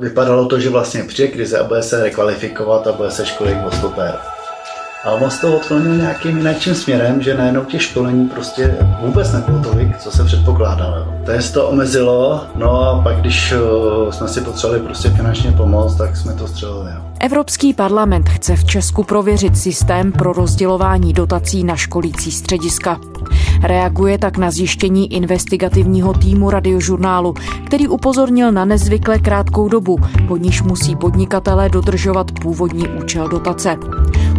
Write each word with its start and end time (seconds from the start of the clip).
vypadalo 0.00 0.46
to, 0.46 0.60
že 0.60 0.70
vlastně 0.70 1.04
přijde 1.04 1.28
krize 1.28 1.58
a 1.58 1.64
bude 1.64 1.82
se 1.82 2.02
rekvalifikovat 2.02 2.86
a 2.86 2.92
bude 2.92 3.10
se 3.10 3.26
školit 3.26 3.58
o 3.66 3.70
stopér. 3.70 4.39
A 5.04 5.12
on 5.12 5.30
to 5.40 5.56
odklonil 5.56 5.96
nějakým 5.96 6.36
jiným 6.36 6.74
směrem, 6.74 7.22
že 7.22 7.34
najednou 7.34 7.64
těch 7.64 7.82
školení 7.82 8.28
prostě 8.28 8.76
vůbec 9.00 9.32
nebylo 9.32 9.62
tolik, 9.62 9.98
co 9.98 10.10
se 10.10 10.24
předpokládalo. 10.24 11.06
To 11.24 11.30
je 11.30 11.42
to 11.42 11.68
omezilo, 11.68 12.46
no 12.54 12.82
a 12.82 13.02
pak 13.02 13.20
když 13.20 13.52
uh, 13.52 14.10
jsme 14.10 14.28
si 14.28 14.40
potřebovali 14.40 14.82
prostě 14.82 15.10
finančně 15.10 15.52
pomoct, 15.52 15.96
tak 15.96 16.16
jsme 16.16 16.32
to 16.32 16.46
střelili. 16.46 16.90
Evropský 17.20 17.74
parlament 17.74 18.28
chce 18.28 18.56
v 18.56 18.64
Česku 18.64 19.04
prověřit 19.04 19.58
systém 19.58 20.12
pro 20.12 20.32
rozdělování 20.32 21.12
dotací 21.12 21.64
na 21.64 21.76
školící 21.76 22.32
střediska. 22.32 23.00
Reaguje 23.62 24.18
tak 24.18 24.38
na 24.38 24.50
zjištění 24.50 25.14
investigativního 25.14 26.12
týmu 26.12 26.50
radiožurnálu, 26.50 27.34
který 27.66 27.88
upozornil 27.88 28.52
na 28.52 28.64
nezvykle 28.64 29.18
krátkou 29.18 29.68
dobu, 29.68 29.98
po 30.28 30.36
níž 30.36 30.62
musí 30.62 30.96
podnikatelé 30.96 31.68
dodržovat 31.68 32.26
původní 32.42 32.88
účel 32.88 33.28
dotace. 33.28 33.76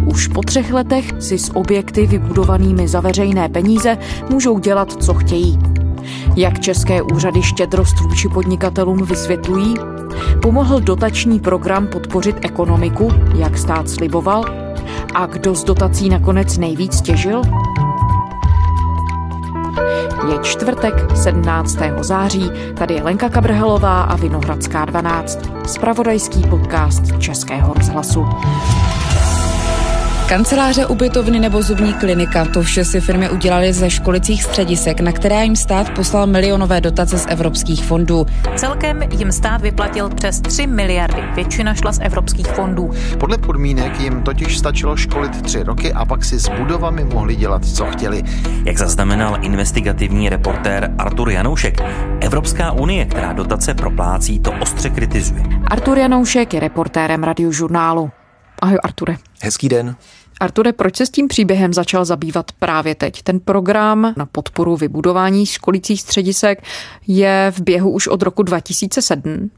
Už 0.06 0.28
po 0.28 0.42
třech 0.42 0.72
letech 0.72 1.10
si 1.18 1.38
s 1.38 1.56
objekty 1.56 2.06
vybudovanými 2.06 2.88
za 2.88 3.00
veřejné 3.00 3.48
peníze 3.48 3.98
můžou 4.30 4.58
dělat, 4.58 5.02
co 5.02 5.14
chtějí. 5.14 5.58
Jak 6.36 6.60
české 6.60 7.02
úřady 7.02 7.42
štědrost 7.42 8.00
vůči 8.00 8.28
podnikatelům 8.28 9.04
vysvětlují? 9.04 9.74
Pomohl 10.42 10.80
dotační 10.80 11.40
program 11.40 11.86
podpořit 11.86 12.36
ekonomiku, 12.42 13.08
jak 13.34 13.58
stát 13.58 13.88
sliboval? 13.88 14.44
A 15.14 15.26
kdo 15.26 15.54
z 15.54 15.64
dotací 15.64 16.08
nakonec 16.08 16.58
nejvíc 16.58 17.00
těžil? 17.00 17.42
Je 20.30 20.38
čtvrtek 20.42 20.94
17. 21.16 21.78
září, 22.00 22.50
tady 22.74 22.94
je 22.94 23.02
Lenka 23.02 23.28
Kabrhelová 23.28 24.02
a 24.02 24.16
Vinohradská 24.16 24.84
12, 24.84 25.38
spravodajský 25.66 26.42
podcast 26.42 27.02
Českého 27.18 27.74
rozhlasu. 27.74 28.24
Kanceláře, 30.32 30.86
ubytovny 30.86 31.40
nebo 31.40 31.62
zubní 31.62 31.94
klinika, 31.94 32.44
to 32.44 32.62
vše 32.62 32.84
si 32.84 33.00
firmy 33.00 33.30
udělali 33.30 33.72
ze 33.72 33.90
školicích 33.90 34.42
středisek, 34.42 35.00
na 35.00 35.12
které 35.12 35.44
jim 35.44 35.56
stát 35.56 35.90
poslal 35.90 36.26
milionové 36.26 36.80
dotace 36.80 37.18
z 37.18 37.26
evropských 37.28 37.84
fondů. 37.84 38.26
Celkem 38.56 39.02
jim 39.02 39.32
stát 39.32 39.60
vyplatil 39.60 40.08
přes 40.08 40.40
3 40.40 40.66
miliardy, 40.66 41.22
většina 41.34 41.74
šla 41.74 41.92
z 41.92 41.98
evropských 42.02 42.46
fondů. 42.46 42.90
Podle 43.20 43.38
podmínek 43.38 44.00
jim 44.00 44.22
totiž 44.22 44.58
stačilo 44.58 44.96
školit 44.96 45.42
tři 45.42 45.62
roky 45.62 45.92
a 45.92 46.04
pak 46.04 46.24
si 46.24 46.38
s 46.38 46.48
budovami 46.48 47.04
mohli 47.04 47.36
dělat, 47.36 47.64
co 47.64 47.84
chtěli. 47.84 48.22
Jak 48.64 48.78
zaznamenal 48.78 49.38
investigativní 49.40 50.28
reportér 50.28 50.94
Artur 50.98 51.30
Janoušek, 51.30 51.80
Evropská 52.20 52.72
unie, 52.72 53.04
která 53.04 53.32
dotace 53.32 53.74
proplácí, 53.74 54.38
to 54.40 54.52
ostře 54.52 54.90
kritizuje. 54.90 55.42
Artur 55.70 55.98
Janoušek 55.98 56.54
je 56.54 56.60
reportérem 56.60 57.22
radiožurnálu. 57.22 58.10
Ahoj 58.62 58.78
Arture. 58.82 59.16
Hezký 59.42 59.68
den. 59.68 59.96
Arture, 60.42 60.72
proč 60.72 60.96
se 60.96 61.06
s 61.06 61.10
tím 61.10 61.28
příběhem 61.28 61.72
začal 61.72 62.04
zabývat 62.04 62.52
právě 62.52 62.94
teď? 62.94 63.22
Ten 63.22 63.40
program 63.40 64.14
na 64.16 64.26
podporu 64.26 64.76
vybudování 64.76 65.46
školicích 65.46 66.00
středisek 66.00 66.62
je 67.06 67.52
v 67.56 67.60
běhu 67.60 67.90
už 67.90 68.06
od 68.06 68.22
roku 68.22 68.42
2007. 68.42 69.50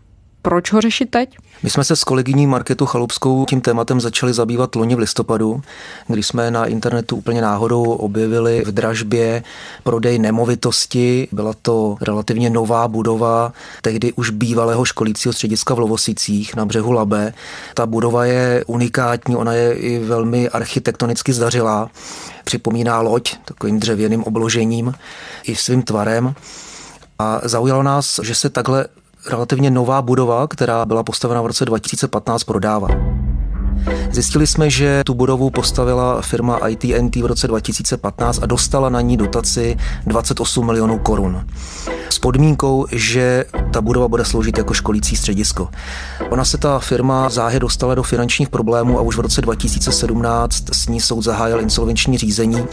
Proč 0.44 0.72
ho 0.72 0.80
řešit 0.80 1.10
teď? 1.10 1.36
My 1.62 1.70
jsme 1.70 1.84
se 1.84 1.96
s 1.96 2.04
kolegyní 2.04 2.46
Marketu 2.46 2.86
Chalupskou 2.86 3.44
tím 3.44 3.60
tématem 3.60 4.00
začali 4.00 4.32
zabývat 4.32 4.74
loni 4.74 4.94
v 4.94 4.98
listopadu, 4.98 5.62
kdy 6.06 6.22
jsme 6.22 6.50
na 6.50 6.66
internetu 6.66 7.16
úplně 7.16 7.42
náhodou 7.42 7.82
objevili 7.82 8.62
v 8.66 8.72
dražbě 8.72 9.42
prodej 9.82 10.18
nemovitosti. 10.18 11.28
Byla 11.32 11.54
to 11.62 11.96
relativně 12.00 12.50
nová 12.50 12.88
budova, 12.88 13.52
tehdy 13.82 14.12
už 14.12 14.30
bývalého 14.30 14.84
školícího 14.84 15.32
střediska 15.32 15.74
v 15.74 15.78
Lovosicích 15.78 16.56
na 16.56 16.64
břehu 16.66 16.92
Labe. 16.92 17.32
Ta 17.74 17.86
budova 17.86 18.24
je 18.24 18.64
unikátní, 18.66 19.36
ona 19.36 19.52
je 19.52 19.74
i 19.74 19.98
velmi 19.98 20.48
architektonicky 20.48 21.32
zdařilá. 21.32 21.90
Připomíná 22.44 23.00
loď 23.00 23.36
takovým 23.44 23.80
dřevěným 23.80 24.24
obložením 24.24 24.94
i 25.44 25.56
svým 25.56 25.82
tvarem. 25.82 26.34
A 27.18 27.40
zaujalo 27.44 27.82
nás, 27.82 28.20
že 28.22 28.34
se 28.34 28.50
takhle 28.50 28.86
relativně 29.30 29.70
nová 29.70 30.02
budova, 30.02 30.48
která 30.48 30.84
byla 30.84 31.02
postavena 31.02 31.42
v 31.42 31.46
roce 31.46 31.64
2015, 31.64 32.44
prodává. 32.44 32.88
Zjistili 34.10 34.46
jsme, 34.46 34.70
že 34.70 35.02
tu 35.06 35.14
budovu 35.14 35.50
postavila 35.50 36.22
firma 36.22 36.58
ITNT 36.68 37.16
v 37.16 37.26
roce 37.26 37.48
2015 37.48 38.42
a 38.42 38.46
dostala 38.46 38.88
na 38.88 39.00
ní 39.00 39.16
dotaci 39.16 39.76
28 40.06 40.66
milionů 40.66 40.98
korun. 40.98 41.46
S 42.08 42.18
podmínkou, 42.18 42.86
že 42.92 43.44
ta 43.72 43.80
budova 43.80 44.08
bude 44.08 44.24
sloužit 44.24 44.58
jako 44.58 44.74
školící 44.74 45.16
středisko. 45.16 45.68
Ona 46.30 46.44
se 46.44 46.58
ta 46.58 46.78
firma 46.78 47.28
záhy 47.28 47.60
dostala 47.60 47.94
do 47.94 48.02
finančních 48.02 48.48
problémů 48.48 48.98
a 48.98 49.02
už 49.02 49.16
v 49.16 49.20
roce 49.20 49.40
2017 49.40 50.64
s 50.72 50.88
ní 50.88 51.00
soud 51.00 51.22
zahájil 51.22 51.60
insolvenční 51.60 52.18
řízení. 52.18 52.64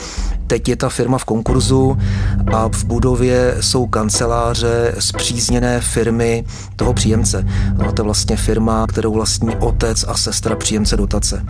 Teď 0.47 0.69
je 0.69 0.75
ta 0.75 0.89
firma 0.89 1.18
v 1.18 1.25
konkurzu 1.25 1.97
a 2.53 2.68
v 2.68 2.83
budově 2.83 3.57
jsou 3.59 3.88
kanceláře 3.88 4.95
zpřízněné 5.00 5.81
firmy 5.81 6.45
toho 6.75 6.94
příjemce. 6.94 7.45
To 7.78 8.01
je 8.01 8.03
vlastně 8.03 8.35
firma, 8.35 8.88
kterou 8.88 9.13
vlastní 9.13 9.56
otec 9.56 10.06
a 10.07 10.18
sestra 10.18 10.56
příjemce 10.56 10.91
dotace. 10.97 11.46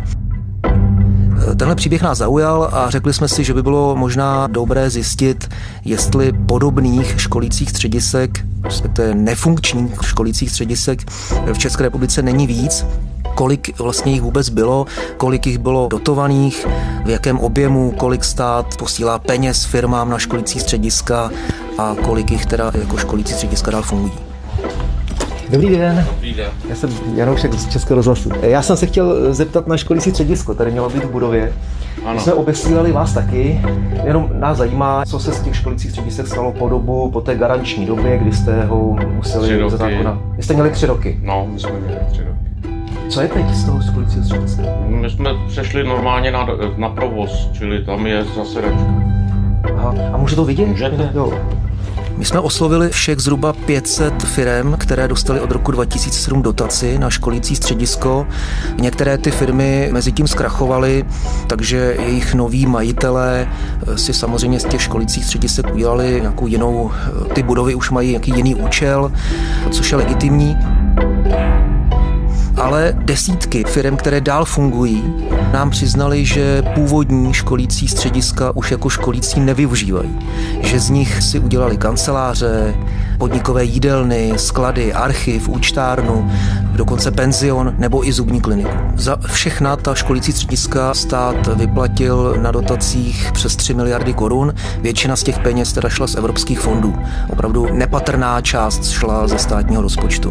Tenhle 1.57 1.75
příběh 1.75 2.01
nás 2.01 2.17
zaujal 2.17 2.69
a 2.73 2.89
řekli 2.89 3.13
jsme 3.13 3.27
si, 3.27 3.43
že 3.43 3.53
by 3.53 3.63
bylo 3.63 3.95
možná 3.95 4.47
dobré 4.47 4.89
zjistit, 4.89 5.49
jestli 5.85 6.31
podobných 6.31 7.21
školících 7.21 7.69
středisek, 7.69 8.45
respektive 8.63 9.15
nefunkčních 9.15 9.91
školících 10.01 10.49
středisek 10.49 11.11
v 11.53 11.57
České 11.57 11.83
republice 11.83 12.21
není 12.21 12.47
víc, 12.47 12.85
kolik 13.35 13.79
vlastně 13.79 14.11
jich 14.11 14.21
vůbec 14.21 14.49
bylo, 14.49 14.85
kolik 15.17 15.47
jich 15.47 15.57
bylo 15.57 15.87
dotovaných, 15.91 16.67
v 17.05 17.09
jakém 17.09 17.39
objemu, 17.39 17.91
kolik 17.91 18.23
stát 18.23 18.77
posílá 18.77 19.19
peněz 19.19 19.65
firmám 19.65 20.09
na 20.09 20.19
školící 20.19 20.59
střediska 20.59 21.31
a 21.77 21.95
kolik 22.03 22.31
jich 22.31 22.45
teda 22.45 22.71
jako 22.79 22.97
školící 22.97 23.33
střediska 23.33 23.71
dál 23.71 23.81
fungují. 23.81 24.30
Dobrý 25.51 25.69
den. 25.69 26.05
Dobrý 26.15 26.33
den. 26.33 26.49
Já 26.69 26.75
jsem 26.75 26.89
Janoušek 27.15 27.53
z 27.53 27.69
Českého 27.69 27.95
rozhlasu. 27.95 28.29
Já 28.41 28.61
jsem 28.61 28.77
se 28.77 28.85
chtěl 28.85 29.33
zeptat 29.33 29.67
na 29.67 29.77
školící 29.77 30.09
středisko, 30.09 30.53
tady 30.53 30.71
mělo 30.71 30.89
být 30.89 31.03
v 31.03 31.11
budově. 31.11 31.53
Ano. 32.05 32.13
My 32.13 32.19
jsme 32.19 32.33
obesílali 32.33 32.91
vás 32.91 33.13
taky, 33.13 33.61
jenom 34.05 34.29
nás 34.33 34.57
zajímá, 34.57 35.05
co 35.05 35.19
se 35.19 35.31
z 35.31 35.41
těch 35.41 35.55
školicích 35.55 35.91
středisek 35.91 36.27
stalo 36.27 36.51
po 36.51 36.69
dobu, 36.69 37.11
po 37.11 37.21
té 37.21 37.35
garanční 37.35 37.85
době, 37.85 38.17
kdy 38.17 38.31
jste 38.31 38.65
ho 38.65 38.97
museli 39.15 39.69
ze 39.69 39.77
zákona. 39.77 40.19
Vy 40.37 40.43
jste 40.43 40.53
měli 40.53 40.69
tři 40.69 40.85
roky. 40.85 41.19
No, 41.23 41.47
my 41.53 41.59
jsme 41.59 41.71
měli 41.71 41.99
tři 42.11 42.23
roky. 42.23 42.39
Co 43.09 43.21
je 43.21 43.27
teď 43.27 43.49
z 43.49 43.65
toho 43.65 43.81
školicího 43.81 44.23
střediska? 44.23 44.63
My 44.87 45.09
jsme 45.09 45.29
přešli 45.47 45.83
normálně 45.83 46.31
na, 46.31 46.47
na 46.77 46.89
provoz, 46.89 47.49
čili 47.53 47.85
tam 47.85 48.07
je 48.07 48.23
zase 48.23 48.61
Aha. 49.77 49.95
A 50.13 50.17
může 50.17 50.35
to 50.35 50.45
vidět? 50.45 50.67
Můžete. 50.67 51.09
Jo. 51.13 51.33
My 52.21 52.25
jsme 52.25 52.39
oslovili 52.39 52.89
všech 52.89 53.19
zhruba 53.19 53.53
500 53.53 54.23
firm, 54.23 54.73
které 54.77 55.07
dostaly 55.07 55.39
od 55.39 55.51
roku 55.51 55.71
2007 55.71 56.41
dotaci 56.41 56.99
na 56.99 57.09
školící 57.09 57.55
středisko. 57.55 58.27
Některé 58.81 59.17
ty 59.17 59.31
firmy 59.31 59.89
mezi 59.93 60.11
tím 60.11 60.27
zkrachovaly, 60.27 61.05
takže 61.47 61.97
jejich 61.99 62.33
noví 62.33 62.65
majitelé 62.65 63.47
eh, 63.47 63.97
si 63.97 64.13
samozřejmě 64.13 64.59
z 64.59 64.63
těch 64.63 64.81
školících 64.81 65.25
středisek 65.25 65.73
udělali 65.73 66.17
nějakou 66.21 66.47
jinou, 66.47 66.91
eh, 66.93 67.33
ty 67.33 67.43
budovy 67.43 67.75
už 67.75 67.89
mají 67.89 68.09
nějaký 68.09 68.31
jiný 68.35 68.55
účel, 68.55 69.11
což 69.71 69.91
je 69.91 69.97
legitimní 69.97 70.57
ale 72.61 72.93
desítky 72.97 73.63
firm, 73.63 73.97
které 73.97 74.21
dál 74.21 74.45
fungují, 74.45 75.13
nám 75.53 75.69
přiznali, 75.69 76.25
že 76.25 76.63
původní 76.75 77.33
školící 77.33 77.87
střediska 77.87 78.51
už 78.55 78.71
jako 78.71 78.89
školící 78.89 79.39
nevyužívají. 79.39 80.19
Že 80.61 80.79
z 80.79 80.89
nich 80.89 81.23
si 81.23 81.39
udělali 81.39 81.77
kanceláře, 81.77 82.75
podnikové 83.17 83.63
jídelny, 83.63 84.33
sklady, 84.35 84.93
archiv, 84.93 85.49
účtárnu, 85.49 86.31
dokonce 86.71 87.11
penzion 87.11 87.75
nebo 87.77 88.07
i 88.07 88.13
zubní 88.13 88.41
kliniku. 88.41 88.77
Za 88.95 89.17
všechna 89.27 89.75
ta 89.75 89.95
školící 89.95 90.31
střediska 90.31 90.93
stát 90.93 91.47
vyplatil 91.47 92.35
na 92.41 92.51
dotacích 92.51 93.31
přes 93.33 93.55
3 93.55 93.73
miliardy 93.73 94.13
korun. 94.13 94.53
Většina 94.81 95.15
z 95.15 95.23
těch 95.23 95.39
peněz 95.39 95.73
teda 95.73 95.89
šla 95.89 96.07
z 96.07 96.15
evropských 96.15 96.59
fondů. 96.59 96.95
Opravdu 97.29 97.67
nepatrná 97.73 98.41
část 98.41 98.89
šla 98.89 99.27
ze 99.27 99.37
státního 99.37 99.81
rozpočtu. 99.81 100.29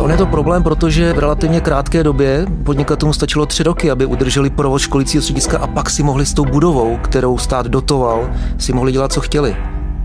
On 0.00 0.10
je 0.10 0.16
to 0.16 0.26
problém, 0.26 0.62
protože 0.62 1.12
v 1.12 1.18
relativně 1.18 1.60
krátké 1.60 2.02
době 2.02 2.46
podnikatelům 2.64 3.12
stačilo 3.12 3.46
tři 3.46 3.62
roky, 3.62 3.90
aby 3.90 4.06
udrželi 4.06 4.50
provoz 4.50 4.82
školicího 4.82 5.22
střediska 5.22 5.58
a 5.58 5.66
pak 5.66 5.90
si 5.90 6.02
mohli 6.02 6.26
s 6.26 6.34
tou 6.34 6.44
budovou, 6.44 6.96
kterou 7.02 7.38
stát 7.38 7.66
dotoval, 7.66 8.30
si 8.58 8.72
mohli 8.72 8.92
dělat, 8.92 9.12
co 9.12 9.20
chtěli. 9.20 9.56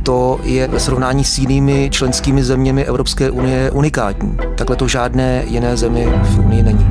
To 0.04 0.40
je 0.44 0.68
ve 0.68 0.80
srovnání 0.80 1.24
s 1.24 1.38
jinými 1.38 1.90
členskými 1.92 2.44
zeměmi 2.44 2.86
Evropské 2.86 3.30
unie 3.30 3.72
unikátní. 3.72 4.38
Takhle 4.56 4.76
to 4.76 4.88
žádné 4.88 5.44
jiné 5.48 5.78
zemi 5.78 6.14
v 6.24 6.40
Unii 6.40 6.64
není. 6.64 6.86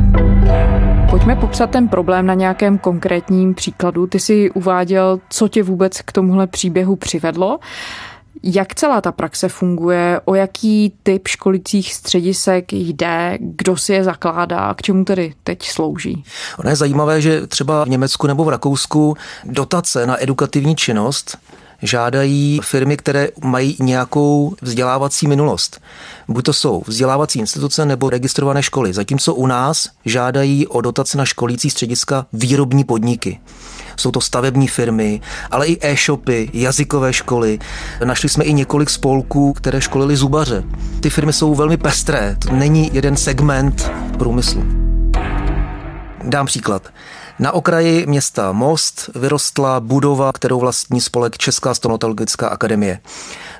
Pojďme 1.11 1.37
popsat 1.37 1.71
ten 1.71 1.89
problém 1.89 2.27
na 2.27 2.35
nějakém 2.35 2.79
konkrétním 2.79 3.55
příkladu. 3.55 4.07
Ty 4.07 4.21
si 4.21 4.51
uváděl, 4.51 5.21
co 5.29 5.49
tě 5.49 5.63
vůbec 5.63 6.03
k 6.03 6.13
tomuhle 6.13 6.47
příběhu 6.47 6.97
přivedlo. 6.97 7.59
Jak 8.43 8.75
celá 8.75 9.01
ta 9.01 9.13
praxe 9.13 9.49
funguje, 9.49 10.21
o 10.25 10.35
jaký 10.35 10.93
typ 11.03 11.29
školicích 11.29 11.95
středisek 11.95 12.73
jde, 12.73 13.39
kdo 13.41 13.77
si 13.77 13.93
je 13.93 14.05
zakládá? 14.05 14.59
A 14.59 14.75
k 14.75 14.83
čemu 14.83 15.05
tedy 15.05 15.35
teď 15.45 15.63
slouží? 15.63 16.25
Ono 16.59 16.71
je 16.71 16.77
zajímavé, 16.77 17.21
že 17.21 17.47
třeba 17.47 17.85
v 17.85 17.89
Německu 17.89 18.27
nebo 18.27 18.45
v 18.45 18.49
Rakousku 18.49 19.17
dotace 19.45 20.07
na 20.07 20.23
edukativní 20.23 20.77
činnost 20.77 21.39
žádají 21.83 22.61
firmy, 22.63 22.97
které 22.97 23.29
mají 23.45 23.77
nějakou 23.81 24.55
vzdělávací 24.63 25.27
minulost. 25.27 25.81
Buď 26.29 26.45
to 26.45 26.53
jsou 26.53 26.83
vzdělávací 26.87 27.39
instituce 27.39 27.87
nebo 27.87 28.11
registrované 28.11 28.63
školy, 28.63 28.93
zatímco 28.93 29.35
u 29.35 29.47
nás 29.47 29.89
žádají 30.05 30.67
o 30.67 30.81
dotace 30.81 31.19
na 31.19 31.25
školící 31.25 31.71
střediska 31.71 32.27
výrobní 32.33 32.85
podniky. 32.85 33.41
Jsou 33.97 34.11
to 34.11 34.21
stavební 34.21 34.69
firmy, 34.69 35.21
ale 35.51 35.67
i 35.67 35.79
e-shopy, 35.81 36.51
jazykové 36.53 37.13
školy. 37.13 37.59
Našli 38.05 38.29
jsme 38.29 38.45
i 38.45 38.53
několik 38.53 38.91
spolků, 38.91 39.53
které 39.53 39.81
školili 39.81 40.17
zubaře. 40.17 40.65
Ty 41.01 41.11
firmy 41.11 41.33
jsou 41.33 41.55
velmi 41.55 41.77
pestré, 41.77 42.37
to 42.39 42.53
není 42.53 42.91
jeden 42.93 43.17
segment 43.17 43.91
průmyslu. 44.19 44.63
Dám 46.25 46.47
příklad. 46.47 46.83
Na 47.41 47.53
okraji 47.53 48.07
města 48.07 48.53
Most 48.53 49.11
vyrostla 49.15 49.81
budova, 49.81 50.33
kterou 50.33 50.61
vlastní 50.61 51.01
spolek 51.01 51.39
Česká 51.39 51.75
stomatologická 51.75 52.49
akademie. 52.49 53.01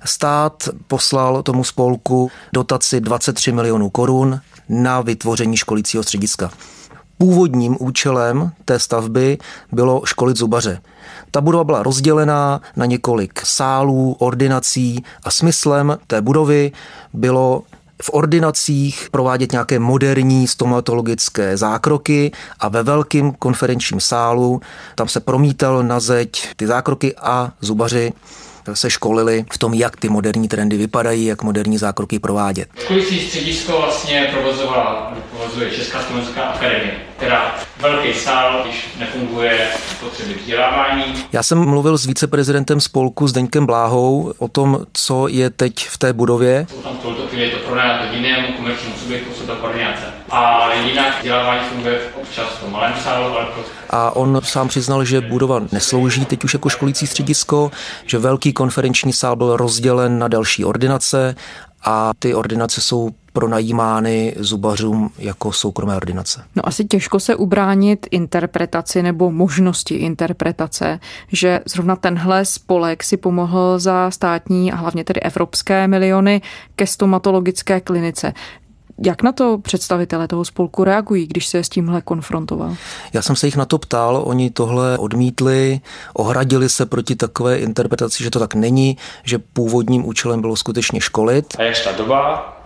Stát 0.05 0.69
poslal 0.87 1.43
tomu 1.43 1.65
spolku 1.65 2.31
dotaci 2.53 3.01
23 3.01 3.53
milionů 3.53 3.91
korun 3.91 4.41
na 4.69 5.01
vytvoření 5.01 5.57
školícího 5.57 6.03
střediska. 6.03 6.51
Původním 7.19 7.77
účelem 7.81 8.53
té 8.65 8.79
stavby 8.79 9.39
bylo 9.73 10.03
školit 10.05 10.37
zubaře. 10.37 10.81
Ta 11.31 11.41
budova 11.41 11.65
byla 11.65 11.83
rozdělená 11.83 12.61
na 12.77 12.87
několik 12.87 13.47
sálů, 13.47 14.17
ordinací 14.19 15.05
a 15.25 15.31
smyslem 15.31 15.99
té 16.07 16.23
budovy 16.23 16.73
bylo 17.13 17.63
v 18.03 18.11
ordinacích 18.13 19.09
provádět 19.11 19.53
nějaké 19.53 19.79
moderní 19.79 20.47
stomatologické 20.47 21.57
zákroky 21.57 22.33
a 22.61 22.69
ve 22.69 22.83
velkém 22.83 23.33
konferenčním 23.33 24.01
sálu 24.01 24.61
tam 24.95 25.09
se 25.09 25.21
promítal 25.21 25.83
na 25.83 26.01
zeď 26.01 26.49
ty 26.57 26.67
zákroky 26.67 27.17
a 27.17 27.53
zubaři 27.61 28.13
se 28.73 28.91
školili 28.91 29.45
v 29.53 29.59
tom, 29.59 29.75
jak 29.75 29.97
ty 29.97 30.09
moderní 30.09 30.49
trendy 30.49 30.77
vypadají, 30.77 31.25
jak 31.25 31.43
moderní 31.43 31.79
zákroky 31.79 32.19
provádět. 32.19 32.69
Školící 32.79 33.21
středisko 33.21 33.79
vlastně 33.79 34.29
provozovala, 34.33 35.13
provozuje 35.31 35.71
Česká 35.71 36.03
stomatologická 36.03 36.43
akademie, 36.43 36.95
která 37.17 37.55
velký 37.81 38.15
sál, 38.15 38.63
když 38.65 38.89
nefunguje 38.99 39.69
potřeby 40.01 40.35
vzdělávání. 40.35 41.05
Já 41.33 41.43
jsem 41.43 41.59
mluvil 41.59 41.99
s 41.99 42.07
viceprezidentem 42.07 42.81
spolku 42.81 43.29
s 43.29 43.33
Deňkem 43.33 43.67
Bláhou 43.67 44.33
o 44.39 44.49
tom, 44.49 44.79
co 44.93 45.29
je 45.29 45.51
teď 45.51 45.89
v 45.89 45.99
té 45.99 46.13
budově. 46.13 46.67
Jsou 46.71 46.83
tam 46.83 46.99
v 47.33 47.35
je 47.39 47.51
to 47.51 47.59
pronajato 47.59 48.15
jinému 48.15 48.53
komerčnímu 48.53 48.95
subjektu, 48.97 49.35
jsou 49.35 49.47
to 49.47 49.57
koordinace. 49.57 50.18
A 50.31 50.73
jinak 50.75 51.17
vzdělávání 51.19 51.61
funguje 51.69 52.01
občas 52.23 52.47
v 52.49 52.61
tom 52.61 52.73
malém 52.73 52.93
sálu, 53.03 53.25
ale 53.25 53.47
a 53.91 54.17
on 54.17 54.41
sám 54.45 54.69
přiznal, 54.69 55.05
že 55.05 55.21
budova 55.21 55.61
neslouží 55.73 56.25
teď 56.25 56.45
už 56.45 56.55
jako 56.55 56.69
školící 56.69 57.07
středisko, 57.07 57.71
že 58.07 58.19
velký 58.19 58.53
konferenční 58.53 59.13
sál 59.13 59.37
byl 59.37 59.57
rozdělen 59.57 60.19
na 60.19 60.29
další 60.29 60.65
ordinace 60.65 61.35
a 61.85 62.11
ty 62.19 62.35
ordinace 62.35 62.81
jsou 62.81 63.11
pronajímány 63.33 64.35
zubařům 64.39 65.11
jako 65.19 65.53
soukromé 65.53 65.97
ordinace. 65.97 66.45
No 66.57 66.69
asi 66.69 66.85
těžko 66.85 67.21
se 67.21 67.37
ubránit 67.37 68.07
interpretaci 68.11 69.03
nebo 69.03 69.31
možnosti 69.31 69.95
interpretace, 69.95 71.01
že 71.33 71.61
zrovna 71.67 71.97
tenhle 71.97 72.45
spolek 72.45 73.03
si 73.03 73.17
pomohl 73.17 73.79
za 73.79 74.11
státní 74.11 74.73
a 74.73 74.77
hlavně 74.77 75.05
tedy 75.05 75.21
evropské 75.21 75.89
miliony 75.89 76.43
ke 76.77 76.87
stomatologické 76.87 77.81
klinice. 77.81 78.33
Jak 79.05 79.23
na 79.23 79.33
to 79.33 79.59
představitelé 79.59 80.29
toho 80.29 80.45
spolku 80.45 80.85
reagují, 80.85 81.27
když 81.27 81.47
se 81.47 81.65
s 81.65 81.69
tímhle 81.69 82.03
konfrontoval? 82.03 82.77
Já 83.13 83.23
jsem 83.23 83.37
se 83.37 83.47
jich 83.47 83.57
na 83.57 83.65
to 83.65 83.79
ptal, 83.79 84.23
oni 84.27 84.51
tohle 84.51 84.99
odmítli, 84.99 85.81
ohradili 86.15 86.69
se 86.69 86.87
proti 86.87 87.17
takové 87.17 87.59
interpretaci, 87.59 88.25
že 88.25 88.31
to 88.31 88.39
tak 88.39 88.55
není, 88.55 88.97
že 89.25 89.39
původním 89.39 90.07
účelem 90.07 90.41
bylo 90.41 90.57
skutečně 90.57 91.01
školit. 91.01 91.47
A 91.59 91.63
jak 91.63 91.85
ta 91.85 91.93
doba, 91.93 92.58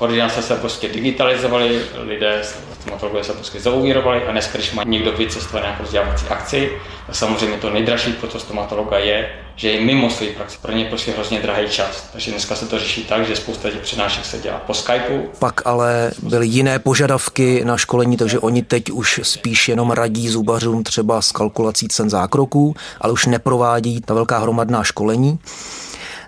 ordinace 0.00 0.42
se 0.42 0.56
prostě 0.56 0.88
digitalizovaly, 0.88 1.82
lidé, 1.98 2.42
stomatologové 2.80 3.24
se 3.24 3.32
prostě 3.32 3.60
zauvírovali 3.60 4.22
a 4.26 4.32
dneska, 4.32 4.58
když 4.58 4.72
má 4.72 4.82
někdo 4.82 5.12
vycestovat 5.12 5.62
nějakou 5.62 5.82
vzdělávací 5.82 6.26
akci, 6.26 6.70
tak 7.06 7.16
samozřejmě 7.16 7.56
to 7.56 7.70
nejdražší 7.70 8.12
pro 8.12 8.28
to 8.28 8.38
stomatologa 8.38 8.98
je, 8.98 9.30
že 9.56 9.70
je 9.70 9.80
mimo 9.80 10.10
svůj 10.10 10.28
praxi. 10.28 10.58
Pro 10.62 10.72
ně 10.72 10.84
prostě 10.84 11.12
hrozně 11.12 11.40
drahý 11.40 11.68
čas. 11.68 12.08
Takže 12.12 12.30
dneska 12.30 12.54
se 12.54 12.66
to 12.66 12.78
řeší 12.78 13.04
tak, 13.04 13.26
že 13.26 13.36
spousta 13.36 13.70
těch 13.70 13.80
přednášek 13.80 14.24
se 14.24 14.38
dělá 14.38 14.58
po 14.58 14.74
Skypeu. 14.74 15.30
Pak 15.38 15.66
ale 15.66 16.10
byly 16.22 16.46
jiné 16.46 16.78
požadavky 16.78 17.64
na 17.64 17.76
školení, 17.76 18.16
takže 18.16 18.38
oni 18.38 18.62
teď 18.62 18.90
už 18.90 19.20
spíš 19.22 19.68
jenom 19.68 19.90
radí 19.90 20.28
zubařům 20.28 20.84
třeba 20.84 21.22
s 21.22 21.32
kalkulací 21.32 21.88
cen 21.88 22.10
zákroků, 22.10 22.74
ale 23.00 23.12
už 23.12 23.26
neprovádí 23.26 24.00
ta 24.00 24.14
velká 24.14 24.38
hromadná 24.38 24.84
školení. 24.84 25.38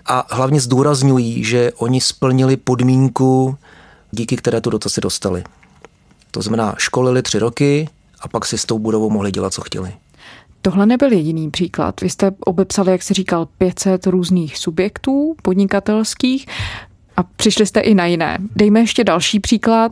A 0.05 0.35
hlavně 0.35 0.61
zdůrazňují, 0.61 1.43
že 1.43 1.71
oni 1.77 2.01
splnili 2.01 2.57
podmínku, 2.57 3.57
díky 4.11 4.37
které 4.37 4.61
tu 4.61 4.69
dotaci 4.69 5.01
dostali. 5.01 5.43
To 6.31 6.41
znamená, 6.41 6.75
školili 6.77 7.21
tři 7.21 7.39
roky 7.39 7.89
a 8.21 8.27
pak 8.27 8.45
si 8.45 8.57
s 8.57 8.65
tou 8.65 8.79
budovou 8.79 9.09
mohli 9.09 9.31
dělat, 9.31 9.53
co 9.53 9.61
chtěli. 9.61 9.93
Tohle 10.61 10.85
nebyl 10.85 11.11
jediný 11.11 11.51
příklad. 11.51 12.01
Vy 12.01 12.09
jste 12.09 12.31
obepsali, 12.39 12.91
jak 12.91 13.03
se 13.03 13.13
říkal, 13.13 13.45
500 13.45 14.07
různých 14.07 14.57
subjektů 14.57 15.35
podnikatelských 15.41 16.47
a 17.17 17.23
přišli 17.23 17.65
jste 17.65 17.79
i 17.79 17.95
na 17.95 18.05
jiné. 18.05 18.37
Dejme 18.55 18.79
ještě 18.79 19.03
další 19.03 19.39
příklad, 19.39 19.91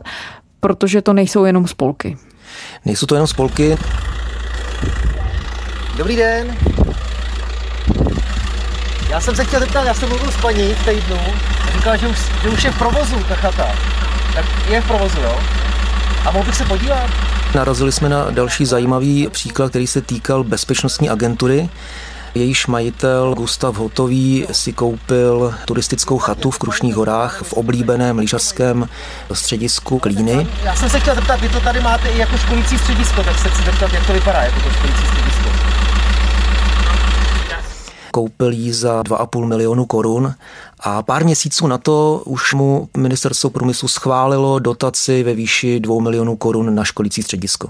protože 0.60 1.02
to 1.02 1.12
nejsou 1.12 1.44
jenom 1.44 1.68
spolky. 1.68 2.16
Nejsou 2.84 3.06
to 3.06 3.14
jenom 3.14 3.26
spolky. 3.26 3.76
Dobrý 5.96 6.16
den. 6.16 6.56
Já 9.12 9.20
jsem 9.20 9.36
se 9.36 9.44
chtěl 9.44 9.60
zeptat, 9.60 9.84
já 9.84 9.94
jsem 9.94 10.08
mluvil 10.08 10.30
s 10.30 10.36
paní 10.36 10.74
v 10.74 10.84
týdnu 10.84 11.20
a 11.68 11.72
říkala, 11.72 11.96
že 11.96 12.08
už, 12.08 12.18
že 12.42 12.48
už 12.48 12.64
je 12.64 12.70
v 12.70 12.78
provozu 12.78 13.24
ta 13.28 13.34
chata. 13.34 13.66
Tak 14.34 14.44
je 14.70 14.80
v 14.80 14.86
provozu, 14.86 15.20
jo? 15.20 15.40
A 16.26 16.30
mohl 16.30 16.44
bych 16.44 16.56
se 16.56 16.64
podívat? 16.64 17.10
Narazili 17.54 17.92
jsme 17.92 18.08
na 18.08 18.30
další 18.30 18.66
zajímavý 18.66 19.28
příklad, 19.28 19.70
který 19.70 19.86
se 19.86 20.00
týkal 20.00 20.44
bezpečnostní 20.44 21.10
agentury. 21.10 21.68
Jejíž 22.34 22.66
majitel 22.66 23.34
Gustav 23.34 23.76
Hotový 23.76 24.46
si 24.52 24.72
koupil 24.72 25.54
turistickou 25.64 26.18
chatu 26.18 26.50
v 26.50 26.58
Krušních 26.58 26.94
horách 26.94 27.42
v 27.42 27.52
oblíbeném 27.52 28.18
lyžařském 28.18 28.88
středisku 29.32 29.98
Klíny. 29.98 30.46
Já 30.64 30.76
jsem 30.76 30.90
se 30.90 31.00
chtěl 31.00 31.14
zeptat, 31.14 31.40
vy 31.40 31.48
to 31.48 31.60
tady 31.60 31.80
máte 31.80 32.08
i 32.08 32.18
jako 32.18 32.36
školící 32.36 32.78
středisko, 32.78 33.22
tak 33.22 33.38
se 33.38 33.48
chci 33.48 33.62
zeptat, 33.62 33.92
jak 33.92 34.06
to 34.06 34.12
vypadá 34.12 34.42
jako 34.42 34.60
to 34.60 34.70
školící 34.70 35.06
středisko. 35.06 35.48
Koupil 38.12 38.52
ji 38.52 38.72
za 38.72 39.02
2,5 39.02 39.46
milionu 39.46 39.86
korun 39.86 40.34
a 40.80 41.02
pár 41.02 41.24
měsíců 41.24 41.66
na 41.66 41.78
to 41.78 42.22
už 42.26 42.54
mu 42.54 42.88
ministerstvo 42.96 43.50
průmyslu 43.50 43.88
schválilo 43.88 44.58
dotaci 44.58 45.22
ve 45.22 45.34
výši 45.34 45.80
2 45.80 46.00
milionů 46.00 46.36
korun 46.36 46.74
na 46.74 46.84
školící 46.84 47.22
středisko, 47.22 47.68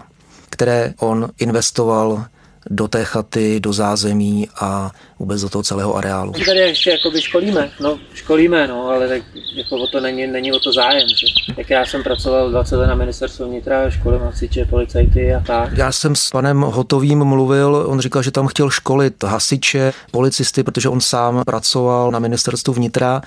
které 0.51 0.95
on 0.99 1.29
investoval 1.39 2.25
do 2.71 2.89
té 2.89 3.05
chaty, 3.05 3.61
do 3.61 3.73
zázemí 3.73 4.49
a 4.61 4.91
vůbec 5.19 5.43
do 5.43 5.49
toho 5.49 5.63
celého 5.63 5.97
areálu. 5.97 6.33
My 6.39 6.45
tady 6.45 6.59
ještě 6.59 6.91
jakoby 6.91 7.23
školíme, 7.23 7.71
no 7.81 7.99
školíme, 8.15 8.67
no, 8.67 8.89
ale 8.89 9.09
tak 9.09 9.23
jako 9.55 9.77
o 9.77 9.87
to 9.87 10.01
není, 10.01 10.27
není 10.27 10.53
o 10.53 10.59
to 10.59 10.73
zájem. 10.73 11.09
Že? 11.09 11.55
Tak 11.57 11.71
já 11.71 11.87
jsem 11.87 12.03
pracoval 12.03 12.51
20 12.51 12.77
let 12.77 12.87
na 12.87 12.95
ministerstvu 12.95 13.47
vnitra, 13.49 13.91
školím 13.91 14.21
hasiče, 14.21 14.65
policajty 14.65 15.35
a 15.35 15.41
tak. 15.41 15.71
Já 15.77 15.93
jsem 15.93 16.17
s 16.17 16.31
panem 16.31 16.61
Hotovým 16.61 17.25
mluvil, 17.25 17.85
on 17.87 18.01
říkal, 18.01 18.23
že 18.23 18.31
tam 18.31 18.47
chtěl 18.47 18.71
školit 18.71 19.25
hasiče, 19.25 19.93
policisty, 20.11 20.63
protože 20.63 20.89
on 20.89 21.01
sám 21.01 21.43
pracoval 21.47 22.11
na 22.11 22.19
ministerstvu 22.19 22.75
vnitra 22.75 23.23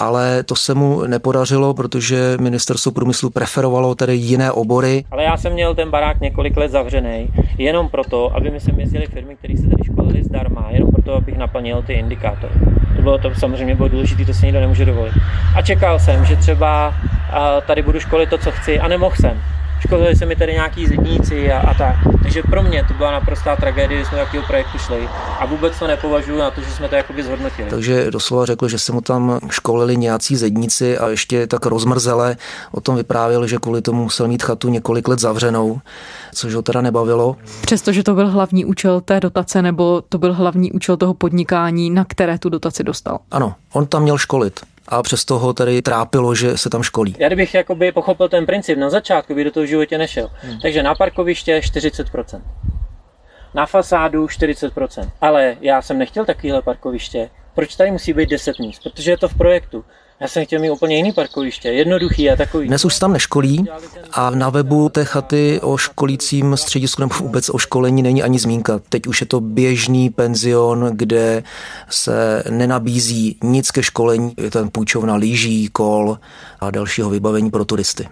ale 0.00 0.42
to 0.42 0.56
se 0.56 0.74
mu 0.74 1.06
nepodařilo, 1.06 1.74
protože 1.74 2.36
ministerstvo 2.40 2.92
průmyslu 2.92 3.30
preferovalo 3.30 3.94
tedy 3.94 4.14
jiné 4.14 4.52
obory. 4.52 5.04
Ale 5.10 5.24
já 5.24 5.36
jsem 5.36 5.52
měl 5.52 5.74
ten 5.74 5.90
barák 5.90 6.20
několik 6.20 6.56
let 6.56 6.70
zavřený, 6.70 7.28
jenom 7.58 7.88
proto, 7.88 8.36
aby 8.36 8.50
mi 8.50 8.60
sem 8.60 8.80
jezdili 8.80 9.06
firmy, 9.06 9.36
které 9.36 9.56
se 9.56 9.62
tady 9.62 9.84
školily 9.84 10.24
zdarma, 10.24 10.66
jenom 10.70 10.90
proto, 10.90 11.14
abych 11.14 11.38
naplnil 11.38 11.82
ty 11.82 11.92
indikátory. 11.92 12.52
To 12.96 13.02
bylo 13.02 13.18
to 13.18 13.34
samozřejmě 13.34 13.74
bylo 13.74 13.88
důležité, 13.88 14.24
to 14.24 14.34
se 14.34 14.46
nikdo 14.46 14.60
nemůže 14.60 14.84
dovolit. 14.84 15.14
A 15.56 15.62
čekal 15.62 15.98
jsem, 15.98 16.24
že 16.24 16.36
třeba 16.36 16.94
tady 17.66 17.82
budu 17.82 18.00
školit 18.00 18.30
to, 18.30 18.38
co 18.38 18.50
chci 18.50 18.80
a 18.80 18.88
nemohl 18.88 19.16
jsem. 19.16 19.42
Školili 19.80 20.16
se 20.16 20.26
mi 20.26 20.36
tady 20.36 20.52
nějaký 20.52 20.86
zedníci 20.86 21.52
a, 21.52 21.58
a 21.58 21.74
tak. 21.74 21.96
Takže 22.22 22.42
pro 22.42 22.62
mě 22.62 22.84
to 22.88 22.94
byla 22.94 23.10
naprostá 23.10 23.56
tragédie, 23.56 24.00
že 24.00 24.06
jsme 24.06 24.18
do 24.18 24.24
takového 24.24 24.46
projektu 24.46 24.78
šli 24.78 25.08
a 25.38 25.46
vůbec 25.46 25.78
to 25.78 25.86
nepovažuji 25.86 26.38
na 26.38 26.50
to, 26.50 26.60
že 26.60 26.70
jsme 26.70 26.88
to 26.88 26.94
jakoby 26.94 27.22
zhodnotili. 27.22 27.70
Takže 27.70 28.10
doslova 28.10 28.46
řekl, 28.46 28.68
že 28.68 28.78
se 28.78 28.92
mu 28.92 29.00
tam 29.00 29.40
školili 29.50 29.96
nějací 29.96 30.36
zedníci 30.36 30.98
a 30.98 31.08
ještě 31.08 31.46
tak 31.46 31.66
rozmrzele 31.66 32.36
o 32.72 32.80
tom 32.80 32.96
vyprávěl, 32.96 33.46
že 33.46 33.58
kvůli 33.58 33.82
tomu 33.82 34.02
musel 34.02 34.28
mít 34.28 34.42
chatu 34.42 34.68
několik 34.68 35.08
let 35.08 35.18
zavřenou, 35.18 35.80
což 36.34 36.54
ho 36.54 36.62
teda 36.62 36.80
nebavilo. 36.80 37.36
Přestože 37.60 38.02
to 38.02 38.14
byl 38.14 38.28
hlavní 38.28 38.64
účel 38.64 39.00
té 39.00 39.20
dotace, 39.20 39.62
nebo 39.62 40.02
to 40.08 40.18
byl 40.18 40.34
hlavní 40.34 40.72
účel 40.72 40.96
toho 40.96 41.14
podnikání, 41.14 41.90
na 41.90 42.04
které 42.04 42.38
tu 42.38 42.48
dotaci 42.48 42.84
dostal? 42.84 43.18
Ano, 43.30 43.54
on 43.72 43.86
tam 43.86 44.02
měl 44.02 44.18
školit 44.18 44.60
a 44.90 45.02
přesto 45.02 45.38
ho 45.38 45.52
tady 45.52 45.82
trápilo, 45.82 46.34
že 46.34 46.56
se 46.56 46.70
tam 46.70 46.82
školí. 46.82 47.16
Já 47.18 47.28
kdybych 47.28 47.54
jakoby 47.54 47.92
pochopil 47.92 48.28
ten 48.28 48.46
princip 48.46 48.78
na 48.78 48.90
začátku, 48.90 49.34
by 49.34 49.44
do 49.44 49.50
toho 49.50 49.66
životě 49.66 49.98
nešel. 49.98 50.30
Hmm. 50.34 50.60
Takže 50.60 50.82
na 50.82 50.94
parkoviště 50.94 51.58
40%. 51.58 52.42
Na 53.54 53.66
fasádu 53.66 54.26
40%. 54.26 55.10
Ale 55.20 55.56
já 55.60 55.82
jsem 55.82 55.98
nechtěl 55.98 56.24
takovýhle 56.24 56.62
parkoviště. 56.62 57.30
Proč 57.54 57.76
tady 57.76 57.90
musí 57.90 58.12
být 58.12 58.30
10 58.30 58.58
míst? 58.58 58.82
Protože 58.82 59.10
je 59.10 59.18
to 59.18 59.28
v 59.28 59.34
projektu. 59.34 59.84
Já 60.20 60.28
jsem 60.28 60.44
chtěl 60.44 60.60
mít 60.60 60.70
úplně 60.70 60.96
jiný 60.96 61.12
parkoviště, 61.12 61.68
jednoduchý 61.68 62.30
a 62.30 62.36
takový. 62.36 62.68
Dnes 62.68 62.84
už 62.84 62.94
se 62.94 63.00
tam 63.00 63.12
neškolí 63.12 63.66
a 64.12 64.30
na 64.30 64.50
webu 64.50 64.88
té 64.88 65.04
chaty 65.04 65.60
o 65.62 65.76
školícím 65.76 66.56
středisku 66.56 67.02
nebo 67.02 67.14
vůbec 67.14 67.50
o 67.50 67.58
školení 67.58 68.02
není 68.02 68.22
ani 68.22 68.38
zmínka. 68.38 68.80
Teď 68.88 69.06
už 69.06 69.20
je 69.20 69.26
to 69.26 69.40
běžný 69.40 70.10
penzion, 70.10 70.90
kde 70.92 71.42
se 71.88 72.42
nenabízí 72.50 73.38
nic 73.42 73.70
ke 73.70 73.82
školení. 73.82 74.34
Je 74.36 74.50
tam 74.50 74.68
půjčovna 74.68 75.14
lyží, 75.14 75.68
kol 75.68 76.18
a 76.60 76.70
dalšího 76.70 77.10
vybavení 77.10 77.50
pro 77.50 77.64
turisty. 77.64 78.08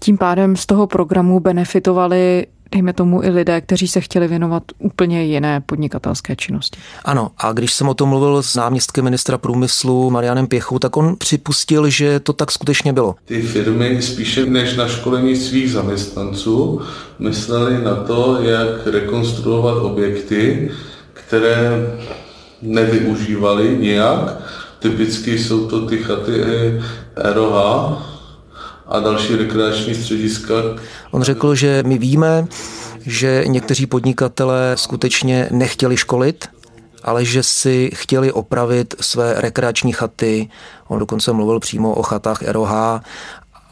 Tím 0.00 0.18
pádem 0.18 0.56
z 0.56 0.66
toho 0.66 0.86
programu 0.86 1.40
benefitovali 1.40 2.46
dejme 2.72 2.92
tomu 2.92 3.22
i 3.22 3.30
lidé, 3.30 3.60
kteří 3.60 3.88
se 3.88 4.00
chtěli 4.00 4.28
věnovat 4.28 4.62
úplně 4.78 5.24
jiné 5.24 5.60
podnikatelské 5.60 6.36
činnosti. 6.36 6.78
Ano, 7.04 7.30
a 7.38 7.52
když 7.52 7.72
jsem 7.72 7.88
o 7.88 7.94
tom 7.94 8.08
mluvil 8.08 8.42
s 8.42 8.54
náměstkem 8.54 9.04
ministra 9.04 9.38
průmyslu 9.38 10.10
Marianem 10.10 10.46
Pěchou, 10.46 10.78
tak 10.78 10.96
on 10.96 11.16
připustil, 11.16 11.88
že 11.88 12.20
to 12.20 12.32
tak 12.32 12.52
skutečně 12.52 12.92
bylo. 12.92 13.14
Ty 13.24 13.42
firmy 13.42 14.02
spíše 14.02 14.46
než 14.46 14.76
na 14.76 14.88
školení 14.88 15.36
svých 15.36 15.72
zaměstnanců 15.72 16.80
mysleli 17.18 17.84
na 17.84 17.94
to, 17.94 18.38
jak 18.42 18.86
rekonstruovat 18.86 19.76
objekty, 19.82 20.70
které 21.12 21.70
nevyužívali 22.62 23.78
nijak. 23.80 24.36
Typicky 24.78 25.38
jsou 25.38 25.68
to 25.68 25.86
ty 25.86 25.98
chaty 25.98 26.42
ROH, 27.16 28.17
a 28.88 29.00
další 29.00 29.36
rekreační 29.36 29.94
střediska. 29.94 30.54
On 31.10 31.22
řekl, 31.22 31.54
že 31.54 31.82
my 31.86 31.98
víme, 31.98 32.46
že 33.06 33.44
někteří 33.46 33.86
podnikatelé 33.86 34.72
skutečně 34.74 35.48
nechtěli 35.50 35.96
školit, 35.96 36.48
ale 37.02 37.24
že 37.24 37.42
si 37.42 37.90
chtěli 37.94 38.32
opravit 38.32 38.94
své 39.00 39.34
rekreační 39.36 39.92
chaty. 39.92 40.48
On 40.88 40.98
dokonce 40.98 41.32
mluvil 41.32 41.60
přímo 41.60 41.94
o 41.94 42.02
chatách 42.02 42.42
ROH 42.42 43.00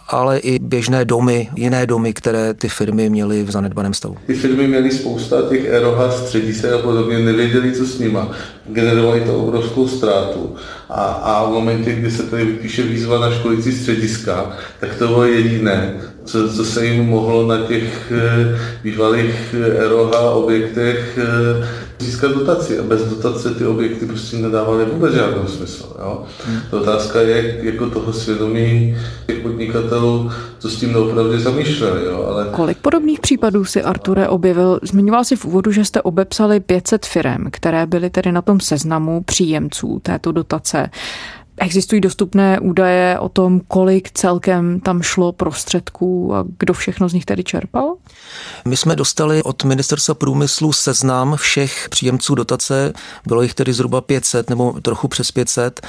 ale 0.08 0.38
i 0.38 0.58
běžné 0.58 1.04
domy, 1.04 1.48
jiné 1.56 1.86
domy, 1.86 2.12
které 2.12 2.54
ty 2.54 2.68
firmy 2.68 3.10
měly 3.10 3.44
v 3.44 3.50
zanedbaném 3.50 3.94
stavu. 3.94 4.16
Ty 4.26 4.34
firmy 4.34 4.68
měly 4.68 4.90
spousta 4.90 5.36
těch 5.48 5.64
eroha 5.64 6.10
středisek 6.10 6.72
a 6.72 6.78
podobně, 6.78 7.18
nevěděli, 7.18 7.72
co 7.72 7.86
s 7.86 7.98
nima, 7.98 8.30
generovali 8.68 9.20
to 9.20 9.36
obrovskou 9.36 9.88
ztrátu. 9.88 10.56
A, 10.88 11.04
a 11.04 11.50
v 11.50 11.52
momentě, 11.52 11.92
kdy 11.92 12.10
se 12.10 12.22
tady 12.22 12.44
vypíše 12.44 12.82
výzva 12.82 13.18
na 13.18 13.30
školící 13.30 13.72
střediska, 13.72 14.56
tak 14.80 14.94
to 14.94 15.06
bylo 15.06 15.24
jediné, 15.24 15.94
co, 16.24 16.54
co 16.54 16.64
se 16.64 16.86
jim 16.86 17.06
mohlo 17.06 17.46
na 17.46 17.58
těch 17.58 18.12
eh, 18.12 18.58
bývalých 18.82 19.54
eroha 19.78 20.30
objektech 20.30 21.18
eh, 21.22 21.85
získat 21.98 22.32
dotaci 22.32 22.78
a 22.78 22.82
bez 22.82 23.04
dotace 23.04 23.54
ty 23.54 23.66
objekty 23.66 24.06
prostě 24.06 24.36
nedávaly 24.36 24.84
vůbec 24.84 25.14
žádný 25.14 25.48
smysl. 25.48 25.96
Jo? 25.98 26.24
Hmm. 26.46 26.60
Ta 26.70 26.80
otázka 26.80 27.20
je 27.20 27.58
jako 27.62 27.90
toho 27.90 28.12
svědomí 28.12 28.96
těch 29.26 29.38
podnikatelů, 29.38 30.30
co 30.58 30.70
s 30.70 30.76
tím 30.76 30.96
opravdu 30.96 31.38
zamýšleli. 31.38 32.04
Jo? 32.06 32.26
Ale... 32.28 32.48
Kolik 32.50 32.78
podobných 32.78 33.20
případů 33.20 33.64
si 33.64 33.82
Arture 33.82 34.28
objevil? 34.28 34.80
Zmiňoval 34.82 35.24
si 35.24 35.36
v 35.36 35.44
úvodu, 35.44 35.72
že 35.72 35.84
jste 35.84 36.02
obepsali 36.02 36.60
500 36.60 37.06
firm, 37.06 37.44
které 37.50 37.86
byly 37.86 38.10
tedy 38.10 38.32
na 38.32 38.42
tom 38.42 38.60
seznamu 38.60 39.22
příjemců 39.22 40.00
této 40.02 40.32
dotace. 40.32 40.90
Existují 41.58 42.00
dostupné 42.00 42.60
údaje 42.60 43.18
o 43.18 43.28
tom, 43.28 43.60
kolik 43.68 44.10
celkem 44.10 44.80
tam 44.80 45.02
šlo 45.02 45.32
prostředků 45.32 46.34
a 46.34 46.44
kdo 46.58 46.74
všechno 46.74 47.08
z 47.08 47.12
nich 47.12 47.24
tedy 47.24 47.44
čerpal? 47.44 47.94
My 48.64 48.76
jsme 48.76 48.96
dostali 48.96 49.42
od 49.42 49.64
ministerstva 49.64 50.14
průmyslu 50.14 50.72
seznam 50.72 51.36
všech 51.36 51.88
příjemců 51.88 52.34
dotace, 52.34 52.92
bylo 53.26 53.42
jich 53.42 53.54
tedy 53.54 53.72
zhruba 53.72 54.00
500 54.00 54.50
nebo 54.50 54.80
trochu 54.82 55.08
přes 55.08 55.32
500. 55.32 55.86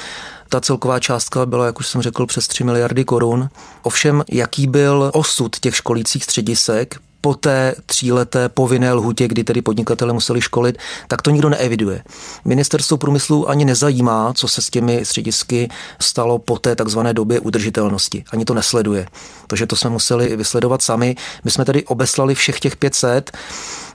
Ta 0.49 0.61
celková 0.61 0.99
částka 0.99 1.45
byla, 1.45 1.65
jak 1.65 1.79
už 1.79 1.87
jsem 1.87 2.01
řekl, 2.01 2.25
přes 2.25 2.47
3 2.47 2.63
miliardy 2.63 3.05
korun. 3.05 3.49
Ovšem, 3.83 4.23
jaký 4.31 4.67
byl 4.67 5.11
osud 5.13 5.59
těch 5.59 5.75
školících 5.75 6.23
středisek, 6.23 6.99
po 7.21 7.33
té 7.33 7.75
tříleté 7.85 8.49
povinné 8.49 8.93
lhutě, 8.93 9.27
kdy 9.27 9.43
tedy 9.43 9.61
podnikatele 9.61 10.13
museli 10.13 10.41
školit, 10.41 10.77
tak 11.07 11.21
to 11.21 11.31
nikdo 11.31 11.49
neeviduje. 11.49 12.03
Ministerstvo 12.45 12.97
průmyslu 12.97 13.49
ani 13.49 13.65
nezajímá, 13.65 14.33
co 14.33 14.47
se 14.47 14.61
s 14.61 14.69
těmi 14.69 15.05
středisky 15.05 15.69
stalo 16.01 16.39
po 16.39 16.59
té 16.59 16.75
takzvané 16.75 17.13
době 17.13 17.39
udržitelnosti. 17.39 18.23
Ani 18.31 18.45
to 18.45 18.53
nesleduje. 18.53 19.07
Takže 19.47 19.65
to 19.65 19.75
jsme 19.75 19.89
museli 19.89 20.35
vysledovat 20.35 20.81
sami. 20.81 21.15
My 21.43 21.51
jsme 21.51 21.65
tady 21.65 21.83
obeslali 21.83 22.35
všech 22.35 22.59
těch 22.59 22.75
500. 22.75 23.31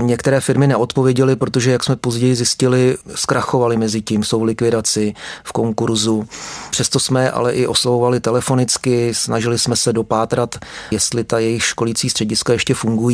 Některé 0.01 0.41
firmy 0.41 0.67
neodpověděly, 0.67 1.37
protože, 1.37 1.71
jak 1.71 1.85
jsme 1.85 1.97
později 1.97 2.37
zjistili, 2.37 2.97
zkrachovali 3.15 3.77
mezi 3.77 4.03
tím, 4.03 4.25
jsou 4.25 4.41
v 4.41 4.45
likvidaci, 4.45 5.15
v 5.45 5.53
konkurzu. 5.53 6.25
Přesto 6.71 7.01
jsme 7.01 7.31
ale 7.31 7.53
i 7.53 7.67
oslovovali 7.67 8.21
telefonicky, 8.21 9.15
snažili 9.15 9.59
jsme 9.59 9.77
se 9.77 9.93
dopátrat, 9.93 10.59
jestli 10.91 11.25
ta 11.25 11.39
jejich 11.39 11.65
školící 11.65 12.11
střediska 12.11 12.53
ještě 12.53 12.75
fungují 12.75 13.12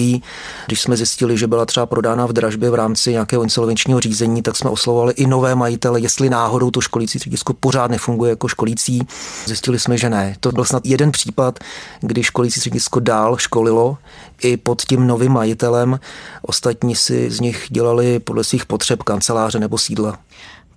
když 0.66 0.80
jsme 0.80 0.96
zjistili, 0.96 1.38
že 1.38 1.46
byla 1.46 1.66
třeba 1.66 1.86
prodána 1.86 2.26
v 2.26 2.32
dražbě 2.32 2.70
v 2.70 2.74
rámci 2.74 3.10
nějakého 3.10 3.42
insolvenčního 3.42 4.00
řízení, 4.00 4.42
tak 4.42 4.56
jsme 4.56 4.70
oslovovali 4.70 5.12
i 5.12 5.26
nové 5.26 5.54
majitele, 5.54 6.00
jestli 6.00 6.30
náhodou 6.30 6.70
to 6.70 6.80
školící 6.80 7.18
středisko 7.18 7.54
pořád 7.54 7.90
nefunguje 7.90 8.30
jako 8.30 8.48
školící. 8.48 9.00
Zjistili 9.46 9.78
jsme, 9.78 9.98
že 9.98 10.10
ne. 10.10 10.36
To 10.40 10.52
byl 10.52 10.64
snad 10.64 10.86
jeden 10.86 11.12
případ, 11.12 11.58
kdy 12.00 12.22
školící 12.22 12.60
středisko 12.60 13.00
dál 13.00 13.36
školilo 13.36 13.98
i 14.42 14.56
pod 14.56 14.82
tím 14.82 15.06
novým 15.06 15.32
majitelem. 15.32 16.00
Ostatní 16.42 16.94
si 16.94 17.30
z 17.30 17.40
nich 17.40 17.66
dělali 17.70 18.18
podle 18.18 18.44
svých 18.44 18.66
potřeb 18.66 19.02
kanceláře 19.02 19.58
nebo 19.58 19.78
sídla. 19.78 20.18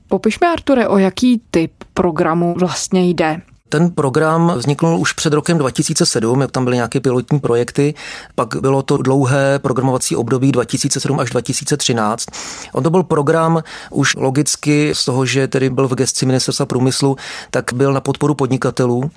Popišme, 0.08 0.48
Arture, 0.48 0.88
o 0.88 0.98
jaký 0.98 1.42
typ 1.51 1.72
programu 1.94 2.56
vlastně 2.58 3.10
jde. 3.10 3.42
Ten 3.72 3.92
program 3.92 4.54
vznikl 4.56 4.86
už 4.88 5.13
před 5.13 5.34
rokem 5.34 5.58
2007, 5.58 6.42
jak 6.42 6.51
tam 6.51 6.63
byly 6.63 6.75
nějaké 6.75 7.00
pilotní 7.00 7.40
projekty, 7.40 7.94
pak 8.36 8.56
bylo 8.62 8.82
to 8.82 8.98
dlouhé 8.98 9.60
programovací 9.60 10.16
období 10.16 10.51
2007 10.51 11.20
až 11.20 11.30
2013. 11.30 12.25
On 12.74 12.84
to 12.84 12.90
byl 12.90 13.04
program 13.04 13.63
už 13.90 14.16
logicky 14.16 14.96
z 14.96 15.06
toho, 15.06 15.25
že 15.25 15.48
tedy 15.48 15.70
byl 15.70 15.88
v 15.88 15.96
gesci 15.96 16.25
ministerstva 16.25 16.66
průmyslu, 16.66 17.16
tak 17.51 17.74
byl 17.74 17.94
na 17.94 18.01
podporu 18.01 18.36
podnikatelů, 18.36 19.12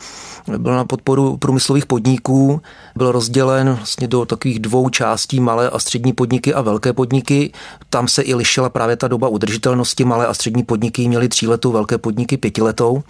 byl 0.59 0.75
na 0.75 0.85
podporu 0.85 1.37
průmyslových 1.37 1.87
podniků, 1.87 2.63
byl 2.97 3.13
rozdělen 3.13 3.75
vlastně 3.75 4.09
do 4.09 4.25
takových 4.25 4.59
dvou 4.59 4.89
částí, 4.89 5.41
malé 5.41 5.71
a 5.71 5.79
střední 5.79 6.13
podniky 6.13 6.55
a 6.55 6.61
velké 6.61 6.93
podniky. 6.93 7.53
Tam 7.91 8.09
se 8.09 8.23
i 8.23 8.35
lišila 8.35 8.69
právě 8.69 8.97
ta 8.97 9.09
doba 9.09 9.29
udržitelnosti, 9.29 10.05
malé 10.05 10.27
a 10.27 10.35
střední 10.35 10.63
podniky 10.63 11.09
měly 11.09 11.29
tříletou, 11.29 11.73
velké 11.73 11.99
podniky 11.99 12.37
pětiletou 12.37 13.03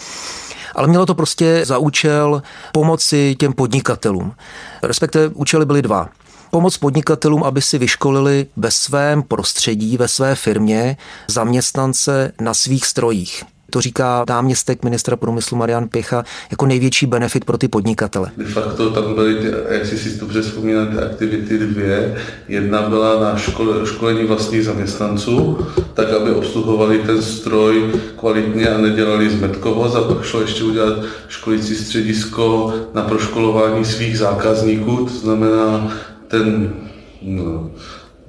ale 0.75 0.89
mělo 0.89 1.07
to 1.07 1.15
prostě 1.15 1.61
za 1.65 1.79
účel 1.79 2.43
pomoci 2.73 3.37
těm 3.39 3.53
podnikatelům. 3.53 4.35
Respektive 4.83 5.29
účely 5.29 5.67
byly 5.67 5.83
dva 5.83 6.09
pomoc 6.51 6.77
podnikatelům, 6.77 7.45
aby 7.45 7.63
si 7.63 7.79
vyškolili 7.79 8.47
ve 8.57 8.71
svém 8.71 9.23
prostředí, 9.23 9.97
ve 9.97 10.09
své 10.09 10.35
firmě 10.35 10.97
zaměstnance 11.29 12.33
na 12.41 12.55
svých 12.55 12.87
strojích. 12.87 13.45
To 13.75 13.81
říká 13.81 14.25
náměstek 14.29 14.85
ministra 14.85 15.17
průmyslu 15.17 15.57
Marian 15.57 15.89
Pěcha 15.89 16.25
jako 16.51 16.67
největší 16.67 17.07
benefit 17.07 17.45
pro 17.45 17.59
ty 17.59 17.69
podnikatele. 17.69 18.31
De 18.37 18.45
facto 18.45 18.91
tam 18.91 19.15
byly, 19.15 19.35
ty, 19.35 19.53
jak 19.69 19.87
si 19.87 19.99
si 19.99 20.21
dobře 20.21 20.43
vzpomínám, 20.43 20.87
ty 20.87 20.99
aktivity 20.99 21.59
dvě. 21.59 22.17
Jedna 22.49 22.83
byla 22.83 23.21
na 23.21 23.37
škole, 23.39 23.87
školení 23.87 24.25
vlastních 24.25 24.65
zaměstnanců, 24.65 25.59
tak 25.95 26.13
aby 26.13 26.31
obsluhovali 26.31 26.99
ten 26.99 27.23
stroj 27.23 27.93
kvalitně 28.17 28.69
a 28.69 28.79
nedělali 28.79 29.31
zmetkovost 29.31 29.97
a 29.97 30.03
pak 30.03 30.25
šlo 30.25 30.41
ještě 30.41 30.65
udělat 30.65 30.99
školící 31.29 31.75
středisko 31.75 32.75
na 32.95 33.03
proškolování 33.03 33.85
svých 33.85 34.19
zákazníků, 34.19 34.97
to 34.97 35.19
znamená 35.19 35.93
ten 36.29 36.75
no, 37.23 37.71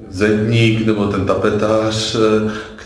zedník 0.10 0.86
nebo 0.86 1.06
ten 1.06 1.26
tapetář, 1.26 2.16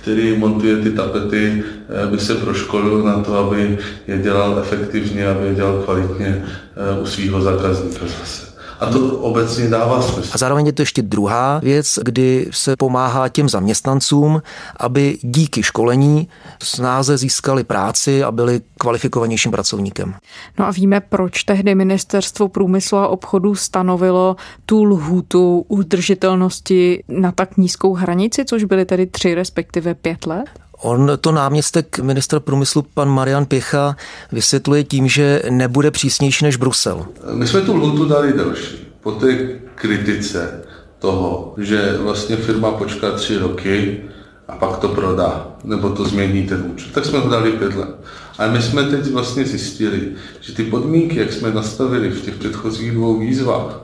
který 0.01 0.37
montuje 0.37 0.77
ty 0.77 0.91
tapety, 0.91 1.63
eh, 1.63 2.07
by 2.07 2.19
se 2.19 2.35
proškolil 2.35 3.03
na 3.03 3.23
to, 3.23 3.37
aby 3.37 3.77
je 4.07 4.17
dělal 4.17 4.59
efektivně, 4.59 5.27
aby 5.27 5.47
je 5.47 5.55
dělal 5.55 5.81
kvalitně 5.83 6.45
eh, 6.45 6.99
u 7.01 7.05
svého 7.05 7.41
zákazníka 7.41 8.05
zase. 8.05 8.48
A 8.79 8.85
to 8.85 9.17
obecně 9.17 9.69
dává 9.69 10.01
smysl. 10.01 10.29
A 10.33 10.37
zároveň 10.37 10.65
je 10.65 10.73
to 10.73 10.81
ještě 10.81 11.01
druhá 11.01 11.59
věc, 11.59 11.99
kdy 12.03 12.47
se 12.51 12.75
pomáhá 12.75 13.29
těm 13.29 13.49
zaměstnancům, 13.49 14.41
aby 14.77 15.17
díky 15.21 15.63
školení 15.63 16.29
snáze 16.63 17.17
získali 17.17 17.63
práci 17.63 18.23
a 18.23 18.31
byli 18.31 18.61
kvalifikovanějším 18.77 19.51
pracovníkem. 19.51 20.15
No 20.59 20.67
a 20.67 20.71
víme, 20.71 20.99
proč 20.99 21.43
tehdy 21.43 21.75
ministerstvo 21.75 22.49
průmyslu 22.49 22.97
a 22.97 23.07
obchodu 23.07 23.55
stanovilo 23.55 24.35
tu 24.65 24.83
lhůtu 24.83 25.65
udržitelnosti 25.67 27.03
na 27.07 27.31
tak 27.31 27.57
nízkou 27.57 27.93
hranici, 27.93 28.45
což 28.45 28.63
byly 28.63 28.85
tedy 28.85 29.05
tři 29.05 29.35
respektive 29.35 29.93
pět 29.95 30.25
let? 30.25 30.49
On 30.81 31.11
to 31.21 31.31
náměstek 31.31 31.99
ministra 31.99 32.39
průmyslu 32.39 32.85
pan 32.93 33.09
Marian 33.09 33.45
Pěcha 33.45 33.95
vysvětluje 34.31 34.83
tím, 34.83 35.07
že 35.07 35.41
nebude 35.49 35.91
přísnější 35.91 36.45
než 36.45 36.55
Brusel. 36.55 37.05
My 37.33 37.47
jsme 37.47 37.61
tu 37.61 37.75
lhutu 37.75 38.05
dali 38.05 38.33
delší. 38.33 38.77
Po 39.01 39.11
té 39.11 39.59
kritice 39.75 40.61
toho, 40.99 41.53
že 41.57 41.97
vlastně 41.97 42.35
firma 42.35 42.71
počká 42.71 43.11
tři 43.11 43.37
roky 43.37 44.01
a 44.47 44.55
pak 44.55 44.77
to 44.77 44.87
prodá, 44.87 45.47
nebo 45.63 45.89
to 45.89 46.05
změní 46.05 46.47
ten 46.47 46.71
účet, 46.73 46.91
tak 46.91 47.05
jsme 47.05 47.19
ho 47.19 47.29
dali 47.29 47.51
pět 47.51 47.75
let. 47.75 47.95
Ale 48.37 48.51
my 48.51 48.61
jsme 48.61 48.83
teď 48.83 49.11
vlastně 49.11 49.45
zjistili, 49.45 50.11
že 50.41 50.53
ty 50.53 50.63
podmínky, 50.63 51.19
jak 51.19 51.33
jsme 51.33 51.51
nastavili 51.51 52.09
v 52.09 52.21
těch 52.21 52.35
předchozích 52.35 52.91
dvou 52.91 53.19
výzvách, 53.19 53.81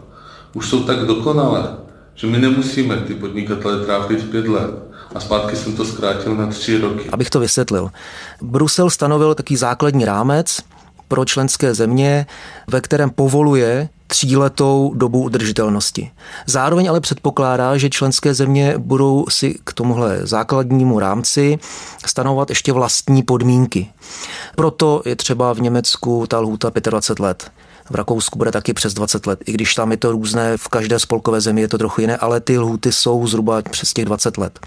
už 0.53 0.69
jsou 0.69 0.83
tak 0.83 0.99
dokonalé, 0.99 1.67
že 2.15 2.27
my 2.27 2.37
nemusíme 2.37 2.97
ty 2.97 3.13
podnikatele 3.13 3.85
trápit 3.85 4.29
pět 4.29 4.47
let 4.47 4.84
a 5.15 5.19
zpátky 5.19 5.55
jsem 5.55 5.75
to 5.75 5.85
zkrátil 5.85 6.35
na 6.35 6.47
tři 6.47 6.77
roky. 6.77 7.09
Abych 7.09 7.29
to 7.29 7.39
vysvětlil. 7.39 7.91
Brusel 8.41 8.89
stanovil 8.89 9.35
taký 9.35 9.55
základní 9.55 10.05
rámec 10.05 10.61
pro 11.07 11.25
členské 11.25 11.73
země, 11.73 12.25
ve 12.67 12.81
kterém 12.81 13.09
povoluje 13.09 13.89
tříletou 14.07 14.91
dobu 14.95 15.23
udržitelnosti. 15.23 16.11
Zároveň 16.45 16.89
ale 16.89 16.99
předpokládá, 16.99 17.77
že 17.77 17.89
členské 17.89 18.33
země 18.33 18.73
budou 18.77 19.25
si 19.29 19.59
k 19.63 19.73
tomuhle 19.73 20.19
základnímu 20.23 20.99
rámci 20.99 21.59
stanovat 22.05 22.49
ještě 22.49 22.71
vlastní 22.71 23.23
podmínky. 23.23 23.89
Proto 24.55 25.01
je 25.05 25.15
třeba 25.15 25.53
v 25.53 25.59
Německu 25.61 26.27
ta 26.27 26.39
lhůta 26.39 26.71
25 26.89 27.23
let. 27.23 27.51
V 27.89 27.95
Rakousku 27.95 28.37
bude 28.37 28.51
taky 28.51 28.73
přes 28.73 28.93
20 28.93 29.27
let, 29.27 29.39
i 29.45 29.51
když 29.51 29.75
tam 29.75 29.91
je 29.91 29.97
to 29.97 30.11
různé, 30.11 30.57
v 30.57 30.67
každé 30.67 30.99
spolkové 30.99 31.41
zemi 31.41 31.61
je 31.61 31.67
to 31.67 31.77
trochu 31.77 32.01
jiné, 32.01 32.17
ale 32.17 32.39
ty 32.39 32.57
lhuty 32.57 32.91
jsou 32.91 33.27
zhruba 33.27 33.61
přes 33.61 33.93
těch 33.93 34.05
20 34.05 34.37
let. 34.37 34.59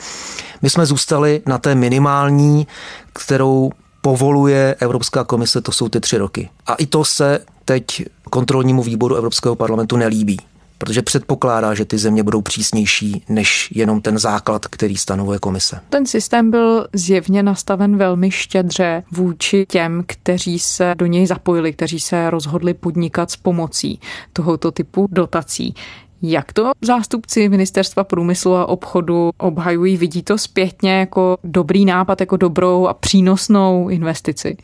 My 0.62 0.70
jsme 0.70 0.86
zůstali 0.86 1.42
na 1.46 1.58
té 1.58 1.74
minimální, 1.74 2.66
kterou 3.12 3.70
povoluje 4.00 4.76
Evropská 4.80 5.24
komise, 5.24 5.60
to 5.60 5.72
jsou 5.72 5.88
ty 5.88 6.00
tři 6.00 6.18
roky. 6.18 6.50
A 6.66 6.74
i 6.74 6.86
to 6.86 7.04
se 7.04 7.40
teď 7.64 8.04
kontrolnímu 8.30 8.82
výboru 8.82 9.16
Evropského 9.16 9.56
parlamentu 9.56 9.96
nelíbí 9.96 10.38
protože 10.78 11.02
předpokládá, 11.02 11.74
že 11.74 11.84
ty 11.84 11.98
země 11.98 12.22
budou 12.22 12.42
přísnější 12.42 13.22
než 13.28 13.72
jenom 13.74 14.00
ten 14.00 14.18
základ, 14.18 14.66
který 14.66 14.96
stanovuje 14.96 15.38
komise. 15.38 15.80
Ten 15.88 16.06
systém 16.06 16.50
byl 16.50 16.88
zjevně 16.92 17.42
nastaven 17.42 17.96
velmi 17.96 18.30
štědře 18.30 19.02
vůči 19.10 19.66
těm, 19.68 20.04
kteří 20.06 20.58
se 20.58 20.94
do 20.98 21.06
něj 21.06 21.26
zapojili, 21.26 21.72
kteří 21.72 22.00
se 22.00 22.30
rozhodli 22.30 22.74
podnikat 22.74 23.30
s 23.30 23.36
pomocí 23.36 24.00
tohoto 24.32 24.70
typu 24.70 25.08
dotací. 25.10 25.74
Jak 26.22 26.52
to 26.52 26.70
zástupci 26.80 27.48
Ministerstva 27.48 28.04
průmyslu 28.04 28.54
a 28.54 28.68
obchodu 28.68 29.30
obhajují? 29.38 29.96
Vidí 29.96 30.22
to 30.22 30.38
zpětně 30.38 30.98
jako 30.98 31.36
dobrý 31.44 31.84
nápad, 31.84 32.20
jako 32.20 32.36
dobrou 32.36 32.86
a 32.86 32.94
přínosnou 32.94 33.88
investici? 33.88 34.56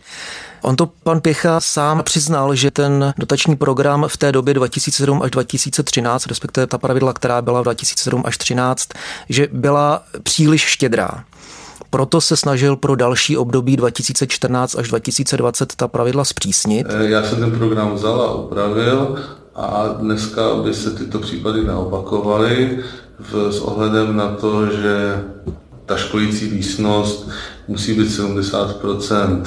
On 0.64 0.76
to 0.76 0.87
pan 1.02 1.21
Pěcha 1.21 1.61
sám 1.61 2.02
přiznal, 2.02 2.54
že 2.54 2.71
ten 2.71 3.14
dotační 3.18 3.56
program 3.56 4.04
v 4.09 4.16
té 4.16 4.33
době 4.33 4.54
2007 4.54 5.23
až 5.23 5.30
2013, 5.30 6.26
respektive 6.26 6.66
ta 6.66 6.78
pravidla, 6.78 7.12
která 7.12 7.42
byla 7.42 7.61
v 7.61 7.64
2007 7.64 8.23
až 8.26 8.38
2013, 8.38 8.88
že 9.28 9.49
byla 9.52 10.02
příliš 10.23 10.62
štědrá. 10.62 11.25
Proto 11.90 12.21
se 12.21 12.37
snažil 12.37 12.76
pro 12.76 12.97
další 12.97 13.37
období 13.37 13.76
2014 13.76 14.78
až 14.78 14.88
2020 14.88 15.75
ta 15.76 15.88
pravidla 15.88 16.25
zpřísnit. 16.25 16.87
Eh, 16.90 17.11
já 17.11 17.23
jsem 17.23 17.38
ten 17.38 17.50
program 17.50 17.94
vzal 17.94 18.23
a 18.23 18.35
upravil 18.35 19.18
a 19.54 19.88
dneska 19.88 20.54
by 20.54 20.75
se 20.75 20.90
tyto 20.90 21.18
případy 21.18 21.64
neopakovaly 21.64 22.78
s 23.50 23.61
ohledem 23.61 24.16
na 24.16 24.28
to, 24.28 24.66
že 24.66 25.25
ta 25.87 25.97
školící 25.97 26.50
místnost 26.50 27.31
musí 27.69 27.95
být 27.95 28.09
70% 28.09 29.43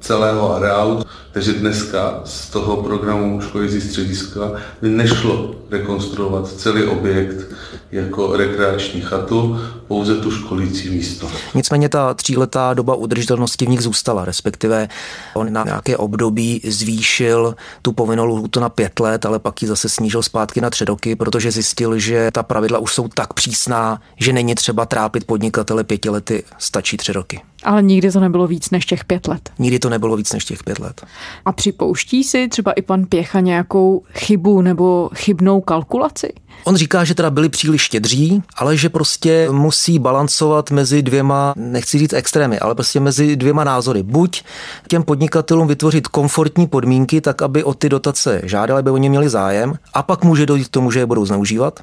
celého 0.00 0.56
areálu, 0.56 1.02
takže 1.32 1.52
dneska 1.52 2.20
z 2.24 2.50
toho 2.50 2.82
programu 2.82 3.40
školící 3.40 3.80
střediska 3.80 4.52
by 4.82 4.88
nešlo 4.88 5.54
rekonstruovat 5.70 6.48
celý 6.48 6.84
objekt 6.84 7.46
jako 7.92 8.36
rekreační 8.36 9.00
chatu, 9.00 9.60
pouze 9.88 10.16
tu 10.16 10.30
školící 10.30 10.90
místo. 10.90 11.28
Nicméně 11.54 11.88
ta 11.88 12.14
tříletá 12.14 12.74
doba 12.74 12.94
udržitelnosti 12.94 13.66
v 13.66 13.68
nich 13.68 13.80
zůstala, 13.80 14.24
respektive 14.24 14.88
on 15.34 15.52
na 15.52 15.64
nějaké 15.64 15.96
období 15.96 16.60
zvýšil 16.64 17.54
tu 17.82 17.92
povinnou 17.92 18.24
lhůtu 18.24 18.60
na 18.60 18.68
pět 18.68 19.00
let, 19.00 19.26
ale 19.26 19.38
pak 19.38 19.62
ji 19.62 19.68
zase 19.68 19.88
snížil 19.88 20.22
zpátky 20.22 20.60
na 20.60 20.70
tři 20.70 20.84
roky, 20.84 21.16
protože 21.16 21.50
zjistil, 21.50 21.98
že 21.98 22.30
ta 22.30 22.42
pravidla 22.42 22.78
už 22.78 22.94
jsou 22.94 23.08
tak 23.08 23.32
přísná, 23.32 24.00
že 24.16 24.32
není 24.32 24.54
třeba 24.54 24.86
trápit 24.86 25.24
podnikatele 25.24 25.84
pěti 25.84 26.10
lety, 26.10 26.44
stačí 26.58 26.96
tři 26.96 27.12
roky. 27.12 27.40
Ale 27.64 27.82
nikdy 27.82 28.12
to 28.12 28.20
nebylo 28.20 28.46
víc 28.46 28.70
než 28.70 28.86
těch 28.86 29.04
pět 29.04 29.28
let. 29.28 29.50
Nikdy 29.58 29.78
to 29.78 29.88
nebylo 29.88 30.16
víc 30.16 30.32
než 30.32 30.44
těch 30.44 30.62
pět 30.64 30.78
let. 30.78 31.06
A 31.44 31.52
připouští 31.52 32.24
si 32.24 32.48
třeba 32.48 32.72
i 32.72 32.82
pan 32.82 33.06
Pěcha 33.06 33.40
nějakou 33.40 34.02
chybu 34.14 34.62
nebo 34.62 35.10
chybnou 35.14 35.60
kalkulaci? 35.60 36.32
On 36.64 36.76
říká, 36.76 37.04
že 37.04 37.14
teda 37.14 37.30
byli 37.30 37.48
příliš 37.48 37.82
štědří, 37.82 38.42
ale 38.56 38.76
že 38.76 38.88
prostě 38.88 39.48
musí 39.50 39.98
balancovat 39.98 40.70
mezi 40.70 41.02
dvěma, 41.02 41.54
nechci 41.56 41.98
říct 41.98 42.12
extrémy, 42.12 42.58
ale 42.58 42.74
prostě 42.74 43.00
mezi 43.00 43.36
dvěma 43.36 43.64
názory. 43.64 44.02
Buď 44.02 44.42
těm 44.88 45.02
podnikatelům 45.02 45.68
vytvořit 45.68 46.08
komfortní 46.08 46.66
podmínky, 46.66 47.20
tak 47.20 47.42
aby 47.42 47.64
o 47.64 47.74
ty 47.74 47.88
dotace 47.88 48.40
žádali, 48.44 48.78
aby 48.78 48.90
oni 48.90 49.08
měli 49.08 49.28
zájem, 49.28 49.74
a 49.94 50.02
pak 50.02 50.24
může 50.24 50.46
dojít 50.46 50.68
k 50.68 50.70
tomu, 50.70 50.90
že 50.90 50.98
je 50.98 51.06
budou 51.06 51.26
zneužívat, 51.26 51.80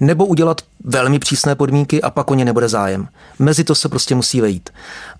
nebo 0.00 0.26
udělat 0.26 0.60
velmi 0.84 1.18
přísné 1.18 1.54
podmínky 1.54 2.02
a 2.02 2.10
pak 2.10 2.30
o 2.30 2.34
ně 2.34 2.44
nebude 2.44 2.68
zájem. 2.68 3.08
Mezi 3.38 3.64
to 3.64 3.74
se 3.74 3.88
prostě 3.88 4.14
musí 4.14 4.40
vejít. 4.40 4.70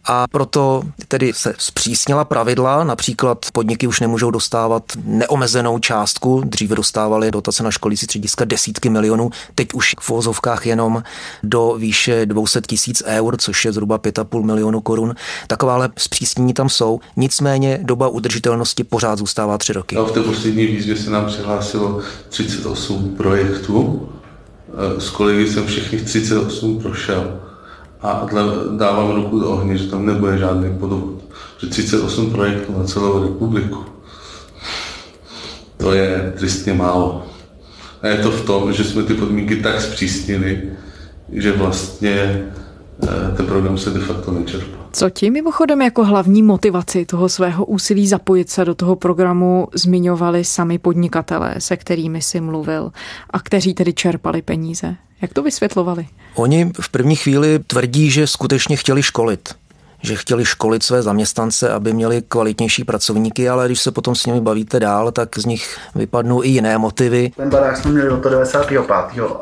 A 0.04 0.26
proto 0.28 0.82
tedy 1.08 1.32
se 1.32 1.54
zpřísnila 1.58 2.24
pravidla, 2.24 2.84
například 2.84 3.46
podniky 3.52 3.86
už 3.86 4.00
nemůžou 4.00 4.30
dostávat 4.30 4.82
neomezenou 5.04 5.78
částku, 5.78 6.42
dříve 6.44 6.76
dostávali 6.76 7.30
dotace 7.30 7.62
na 7.62 7.70
školící 7.70 8.06
střediska 8.06 8.44
desítky 8.44 8.88
milionů, 8.88 9.30
teď 9.54 9.68
už 9.74 9.94
v 10.00 10.08
vozovkách 10.08 10.66
jenom 10.66 11.02
do 11.42 11.74
výše 11.78 12.26
200 12.26 12.60
tisíc 12.60 13.02
eur, 13.06 13.36
což 13.36 13.64
je 13.64 13.72
zhruba 13.72 13.98
5,5 13.98 14.44
milionu 14.44 14.80
korun. 14.80 15.14
Takováhle 15.46 15.90
zpřísnění 15.98 16.54
tam 16.54 16.68
jsou, 16.68 17.00
nicméně 17.16 17.78
doba 17.82 18.08
udržitelnosti 18.08 18.84
pořád 18.84 19.18
zůstává 19.18 19.58
tři 19.58 19.72
roky. 19.72 19.96
A 19.96 20.02
v 20.02 20.12
té 20.12 20.22
poslední 20.22 20.66
výzvě 20.66 20.96
se 20.96 21.10
nám 21.10 21.26
přihlásilo 21.26 22.00
38 22.28 23.14
projektů, 23.16 24.08
s 24.98 25.10
kolegy 25.10 25.52
jsem 25.52 25.66
všechny 25.66 25.98
38 25.98 26.80
prošel 26.82 27.40
a 28.02 28.26
dávám 28.76 29.14
ruku 29.14 29.38
do 29.40 29.50
ohně, 29.50 29.76
že 29.76 29.90
tam 29.90 30.06
nebude 30.06 30.38
žádný 30.38 30.78
podvod. 30.78 31.24
Že 31.58 31.66
38 31.66 32.30
projektů 32.30 32.78
na 32.78 32.84
celou 32.84 33.22
republiku. 33.22 33.84
To 35.76 35.92
je 35.92 36.32
tristně 36.38 36.74
málo. 36.74 37.26
A 38.02 38.06
je 38.06 38.16
to 38.16 38.30
v 38.30 38.44
tom, 38.44 38.72
že 38.72 38.84
jsme 38.84 39.02
ty 39.02 39.14
podmínky 39.14 39.56
tak 39.56 39.80
zpřísnili, 39.80 40.62
že 41.32 41.52
vlastně 41.52 42.46
eh, 43.02 43.36
ten 43.36 43.46
program 43.46 43.78
se 43.78 43.90
de 43.90 44.00
facto 44.00 44.32
nečerpá. 44.32 44.79
Co 44.92 45.10
ti 45.10 45.30
mimochodem 45.30 45.82
jako 45.82 46.04
hlavní 46.04 46.42
motivaci 46.42 47.06
toho 47.06 47.28
svého 47.28 47.64
úsilí 47.64 48.08
zapojit 48.08 48.50
se 48.50 48.64
do 48.64 48.74
toho 48.74 48.96
programu 48.96 49.68
zmiňovali 49.74 50.44
sami 50.44 50.78
podnikatelé, 50.78 51.54
se 51.58 51.76
kterými 51.76 52.22
si 52.22 52.40
mluvil 52.40 52.92
a 53.30 53.40
kteří 53.40 53.74
tedy 53.74 53.92
čerpali 53.92 54.42
peníze? 54.42 54.96
Jak 55.22 55.32
to 55.34 55.42
vysvětlovali? 55.42 56.06
Oni 56.34 56.72
v 56.80 56.88
první 56.88 57.16
chvíli 57.16 57.58
tvrdí, 57.58 58.10
že 58.10 58.26
skutečně 58.26 58.76
chtěli 58.76 59.02
školit 59.02 59.54
že 60.02 60.16
chtěli 60.16 60.44
školit 60.44 60.82
své 60.82 61.02
zaměstnance, 61.02 61.70
aby 61.70 61.92
měli 61.92 62.22
kvalitnější 62.28 62.84
pracovníky, 62.84 63.48
ale 63.48 63.66
když 63.66 63.80
se 63.80 63.90
potom 63.90 64.14
s 64.14 64.26
nimi 64.26 64.40
bavíte 64.40 64.80
dál, 64.80 65.12
tak 65.12 65.38
z 65.38 65.46
nich 65.46 65.78
vypadnou 65.94 66.42
i 66.42 66.48
jiné 66.48 66.78
motivy. 66.78 67.32
Ten 67.36 67.50
barák 67.50 67.76
jsme 67.76 67.90
měli 67.90 68.10
od 68.10 68.24
95. 68.24 68.90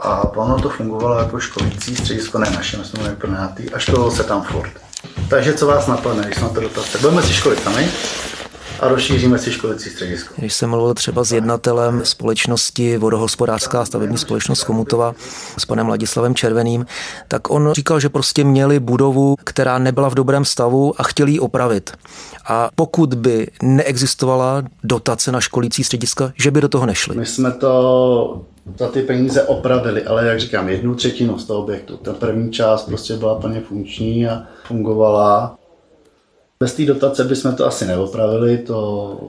a 0.00 0.36
ono 0.36 0.60
to 0.60 0.68
fungovalo 0.70 1.18
jako 1.18 1.40
školící 1.40 1.96
středisko, 1.96 2.38
ne 2.38 2.50
naše, 2.50 2.76
my 2.76 2.84
jsme 2.84 3.00
měli 3.00 3.16
pronátý 3.16 3.70
a 3.70 3.78
školilo 3.78 4.10
se 4.10 4.24
tam 4.24 4.42
furt. 4.42 4.87
Takže 5.30 5.54
co 5.54 5.66
vás 5.66 5.86
napadne, 5.86 6.24
když 6.24 6.38
na 6.38 6.48
to 6.48 6.60
dotace? 6.60 6.98
Budeme 6.98 7.22
si 7.22 7.32
školit 7.32 7.62
sami? 7.62 7.88
A 8.80 8.88
rozšíříme 8.88 9.38
si 9.38 9.52
školicí 9.52 9.90
středisko. 9.90 10.34
Když 10.36 10.54
jsem 10.54 10.70
mluvil 10.70 10.94
třeba 10.94 11.24
s 11.24 11.32
jednatelem 11.32 12.04
společnosti 12.04 12.98
Vodohospodářská 12.98 13.84
stavební 13.84 14.18
společnost 14.18 14.64
Komutova 14.64 15.14
s 15.58 15.64
panem 15.64 15.88
Ladislavem 15.88 16.34
Červeným, 16.34 16.86
tak 17.28 17.50
on 17.50 17.72
říkal, 17.72 18.00
že 18.00 18.08
prostě 18.08 18.44
měli 18.44 18.80
budovu, 18.80 19.36
která 19.44 19.78
nebyla 19.78 20.10
v 20.10 20.14
dobrém 20.14 20.44
stavu 20.44 20.94
a 20.98 21.02
chtěli 21.02 21.32
ji 21.32 21.40
opravit. 21.40 21.90
A 22.48 22.70
pokud 22.74 23.14
by 23.14 23.46
neexistovala 23.62 24.62
dotace 24.84 25.32
na 25.32 25.40
školící 25.40 25.84
střediska, 25.84 26.32
že 26.36 26.50
by 26.50 26.60
do 26.60 26.68
toho 26.68 26.86
nešli. 26.86 27.16
My 27.16 27.26
jsme 27.26 27.52
to 27.52 28.42
za 28.78 28.88
ty 28.88 29.02
peníze 29.02 29.42
opravili, 29.42 30.04
ale 30.04 30.26
jak 30.26 30.40
říkám, 30.40 30.68
jednu 30.68 30.94
třetinu 30.94 31.38
z 31.38 31.44
toho 31.44 31.62
objektu. 31.62 31.96
Ta 31.96 32.12
první 32.12 32.52
část 32.52 32.82
prostě 32.82 33.16
byla 33.16 33.34
plně 33.34 33.60
funkční 33.60 34.28
a 34.28 34.42
fungovala. 34.64 35.58
Bez 36.60 36.74
té 36.74 36.84
dotace 36.84 37.24
bychom 37.24 37.54
to 37.54 37.66
asi 37.66 37.86
neopravili, 37.86 38.58
to 38.58 39.20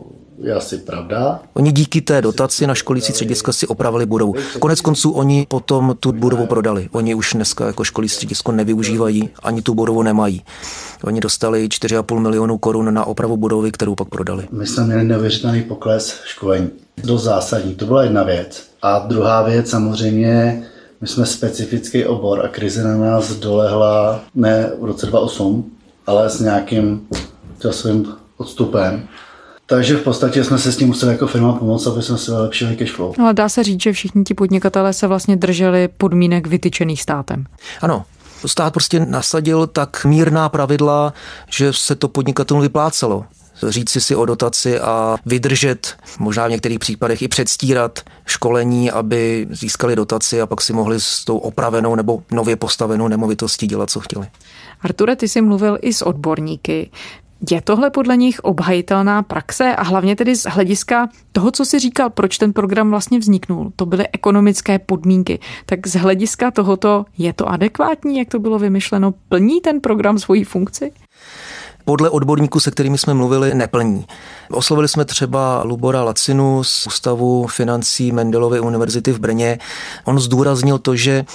je 0.44 0.54
asi 0.54 0.78
pravda. 0.78 1.40
Oni 1.54 1.72
díky 1.72 2.02
té 2.02 2.22
dotaci 2.22 2.68
na 2.68 2.76
školící 2.76 3.12
středisko 3.12 3.54
si 3.54 3.68
opravili 3.68 4.06
budovu. 4.06 4.36
Konec 4.60 4.82
konců 4.82 5.12
oni 5.12 5.46
potom 5.50 5.96
tu 6.00 6.12
budovu 6.12 6.46
prodali. 6.46 6.90
Oni 6.92 7.16
už 7.16 7.34
dneska 7.34 7.68
jako 7.68 7.84
školí 7.84 8.10
středisko 8.10 8.52
nevyužívají, 8.52 9.30
ani 9.44 9.62
tu 9.62 9.74
budovu 9.74 10.04
nemají. 10.04 10.42
Oni 11.04 11.20
dostali 11.20 11.68
4,5 11.68 12.20
milionu 12.20 12.58
korun 12.58 12.94
na 12.94 13.06
opravu 13.06 13.38
budovy, 13.38 13.72
kterou 13.72 13.96
pak 13.96 14.10
prodali. 14.10 14.48
My 14.52 14.68
jsme 14.68 14.86
měli 14.86 15.04
neuvěřitelný 15.04 15.62
pokles 15.62 16.16
školení. 16.26 16.70
Dost 17.04 17.24
zásadní, 17.24 17.76
to 17.76 17.86
byla 17.86 18.04
jedna 18.04 18.24
věc. 18.24 18.64
A 18.82 19.00
druhá 19.00 19.42
věc 19.42 19.70
samozřejmě, 19.70 20.64
my 21.02 21.08
jsme 21.08 21.26
specifický 21.26 22.06
obor 22.06 22.46
a 22.46 22.48
krize 22.48 22.84
na 22.84 22.98
nás 22.98 23.32
dolehla 23.32 24.22
ne 24.36 24.72
v 24.80 24.86
roce 24.86 25.06
2008, 25.06 25.72
ale 26.10 26.30
s 26.30 26.40
nějakým 26.40 27.08
časovým 27.60 28.08
odstupem. 28.38 29.08
Takže 29.66 29.98
v 29.98 30.04
podstatě 30.04 30.44
jsme 30.44 30.58
se 30.58 30.72
s 30.72 30.78
tím 30.78 30.88
museli 30.88 31.12
jako 31.12 31.28
firma 31.28 31.54
pomoct, 31.54 31.88
aby 31.88 32.02
jsme 32.02 32.18
si 32.18 32.32
vylepšili 32.32 32.76
cash 32.76 32.92
flow. 32.92 33.14
No, 33.18 33.26
ale 33.26 33.34
dá 33.34 33.50
se 33.50 33.64
říct, 33.64 33.82
že 33.82 33.94
všichni 33.94 34.24
ti 34.24 34.34
podnikatelé 34.34 34.94
se 34.94 35.08
vlastně 35.08 35.36
drželi 35.36 35.90
podmínek 35.98 36.48
vytyčených 36.48 37.02
státem. 37.02 37.46
Ano, 37.82 38.06
stát 38.46 38.74
prostě 38.74 39.00
nasadil 39.00 39.68
tak 39.68 40.06
mírná 40.06 40.50
pravidla, 40.50 41.14
že 41.50 41.74
se 41.74 41.96
to 41.96 42.08
podnikatelům 42.08 42.62
vyplácelo 42.62 43.26
říci 43.68 44.02
si 44.02 44.16
o 44.16 44.26
dotaci 44.26 44.80
a 44.80 45.18
vydržet, 45.26 45.96
možná 46.20 46.48
v 46.48 46.52
některých 46.52 46.80
případech 46.80 47.22
i 47.22 47.28
předstírat 47.28 48.00
školení, 48.26 48.92
aby 48.92 49.48
získali 49.50 49.96
dotaci 49.96 50.42
a 50.42 50.46
pak 50.46 50.62
si 50.62 50.74
mohli 50.74 51.02
s 51.02 51.26
tou 51.26 51.38
opravenou 51.38 51.96
nebo 51.96 52.24
nově 52.32 52.56
postavenou 52.56 53.08
nemovitostí 53.08 53.68
dělat, 53.68 53.90
co 53.90 54.00
chtěli. 54.00 54.28
Arture, 54.82 55.16
ty 55.16 55.28
jsi 55.28 55.42
mluvil 55.42 55.78
i 55.82 55.94
s 55.94 56.02
odborníky. 56.02 56.90
Je 57.52 57.62
tohle 57.62 57.90
podle 57.90 58.18
nich 58.18 58.40
obhajitelná 58.40 59.24
praxe 59.24 59.76
a 59.76 59.84
hlavně 59.84 60.16
tedy 60.16 60.36
z 60.36 60.44
hlediska 60.44 61.10
toho, 61.32 61.52
co 61.52 61.66
si 61.66 61.80
říkal, 61.80 62.10
proč 62.10 62.38
ten 62.38 62.54
program 62.54 62.90
vlastně 62.90 63.20
vzniknul, 63.20 63.72
to 63.76 63.86
byly 63.86 64.08
ekonomické 64.14 64.80
podmínky. 64.80 65.40
Tak 65.66 65.88
z 65.88 65.96
hlediska 65.96 66.52
tohoto 66.52 67.06
je 67.18 67.34
to 67.34 67.50
adekvátní, 67.50 68.18
jak 68.18 68.28
to 68.28 68.40
bylo 68.40 68.60
vymyšleno? 68.60 69.14
Plní 69.30 69.62
ten 69.62 69.82
program 69.82 70.20
svoji 70.20 70.44
funkci? 70.44 70.92
Podle 71.86 72.10
odborníků, 72.10 72.60
se 72.60 72.72
kterými 72.72 72.98
jsme 72.98 73.14
mluvili, 73.14 73.54
neplní. 73.54 74.06
Oslovili 74.52 74.88
jsme 74.88 75.06
třeba 75.06 75.64
Lubora 75.64 76.04
Lacinu 76.04 76.64
z 76.64 76.88
Ústavu 76.88 77.48
financí 77.48 78.12
Mendelovy 78.12 78.60
univerzity 78.60 79.12
v 79.12 79.20
Brně. 79.20 79.60
On 80.06 80.20
zdůraznil 80.20 80.80
to, 80.80 80.96
že 80.96 81.26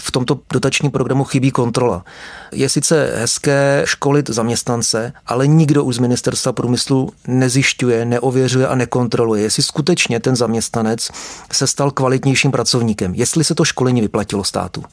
v 0.00 0.10
tomto 0.10 0.38
dotačním 0.52 0.92
programu 0.92 1.24
chybí 1.24 1.50
kontrola. 1.50 2.04
Je 2.52 2.68
sice 2.68 3.12
hezké 3.16 3.82
školit 3.84 4.30
zaměstnance, 4.30 5.12
ale 5.26 5.46
nikdo 5.46 5.84
už 5.84 5.94
z 5.94 5.98
ministerstva 5.98 6.52
průmyslu 6.52 7.10
nezjišťuje, 7.26 8.04
neověřuje 8.04 8.68
a 8.68 8.74
nekontroluje, 8.74 9.42
jestli 9.42 9.62
skutečně 9.62 10.20
ten 10.20 10.36
zaměstnanec 10.36 11.10
se 11.52 11.66
stal 11.66 11.90
kvalitnějším 11.90 12.50
pracovníkem, 12.50 13.14
jestli 13.14 13.44
se 13.44 13.54
to 13.54 13.64
školení 13.64 14.00
vyplatilo 14.00 14.44
státu. 14.44 14.84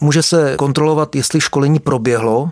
Může 0.00 0.22
se 0.22 0.56
kontrolovat, 0.56 1.16
jestli 1.16 1.40
školení 1.40 1.78
proběhlo, 1.78 2.50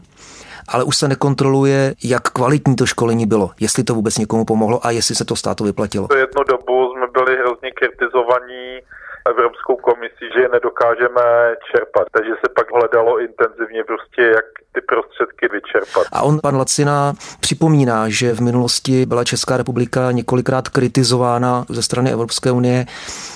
ale 0.69 0.85
už 0.85 0.97
se 0.97 1.09
nekontroluje, 1.09 1.95
jak 2.05 2.23
kvalitní 2.23 2.77
to 2.77 2.87
školení 2.87 3.27
bylo, 3.27 3.51
jestli 3.61 3.85
to 3.85 3.95
vůbec 3.95 4.19
někomu 4.19 4.45
pomohlo 4.45 4.87
a 4.87 4.91
jestli 4.91 5.15
se 5.15 5.25
to 5.25 5.37
státu 5.37 5.65
vyplatilo. 5.65 6.09
To 6.09 6.17
jednu 6.17 6.45
dobu 6.45 6.93
jsme 6.93 7.07
byli 7.07 7.37
hrozně 7.37 7.71
kritizovaní 7.71 8.81
Evropskou 9.31 9.77
komisí, 9.77 10.27
že 10.35 10.41
je 10.41 10.49
nedokážeme 10.49 11.57
čerpat. 11.71 12.07
Takže 12.13 12.31
se 12.31 12.49
pak 12.57 12.73
hledalo 12.73 13.21
intenzivně 13.21 13.85
prostě, 13.85 14.23
jak 14.23 14.45
ty 14.75 14.81
prostředky 14.81 15.49
vyčerpat. 15.53 16.05
A 16.13 16.23
on, 16.23 16.41
pan 16.43 16.57
Lacina, 16.57 17.15
připomíná, 17.41 18.09
že 18.09 18.35
v 18.35 18.41
minulosti 18.41 19.07
byla 19.07 19.25
Česká 19.25 19.57
republika 19.57 20.11
několikrát 20.11 20.69
kritizována 20.69 21.67
ze 21.69 21.83
strany 21.83 22.13
Evropské 22.13 22.51
unie, 22.51 22.87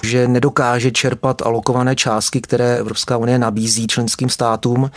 že 0.02 0.28
nedokáže 0.28 0.90
čerpat 0.90 1.42
alokované 1.42 1.96
částky, 1.96 2.40
které 2.40 2.76
Evropská 2.76 3.16
unie 3.16 3.38
nabízí 3.38 3.86
členským 3.86 4.28
státům. 4.28 4.90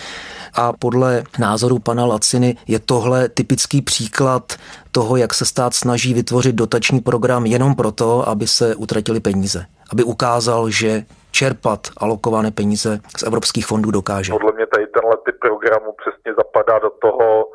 A 0.54 0.74
podle 0.74 1.24
názoru 1.40 1.80
pana 1.80 2.06
Laciny 2.06 2.58
je 2.68 2.80
tohle 2.80 3.30
typický 3.30 3.82
příklad 3.82 4.54
toho, 4.92 5.18
jak 5.18 5.34
se 5.34 5.46
stát 5.46 5.74
snaží 5.74 6.14
vytvořit 6.14 6.56
dotační 6.56 7.00
program 7.00 7.46
jenom 7.46 7.76
proto, 7.76 8.30
aby 8.30 8.48
se 8.48 8.76
utratili 8.76 9.20
peníze 9.20 9.66
aby 9.92 10.04
ukázal, 10.04 10.70
že 10.70 11.06
čerpat 11.32 11.80
alokované 11.98 12.52
peníze 12.52 13.00
z 13.18 13.24
evropských 13.24 13.66
fondů 13.66 13.92
dokáže. 13.92 14.32
Podle 14.32 14.52
mě 14.52 14.66
tady 14.66 14.88
tenhle 14.88 15.18
typ 15.26 15.36
programu 15.40 15.96
přesně 16.02 16.34
zapadá 16.34 16.80
do 16.80 16.90
toho, 16.90 17.46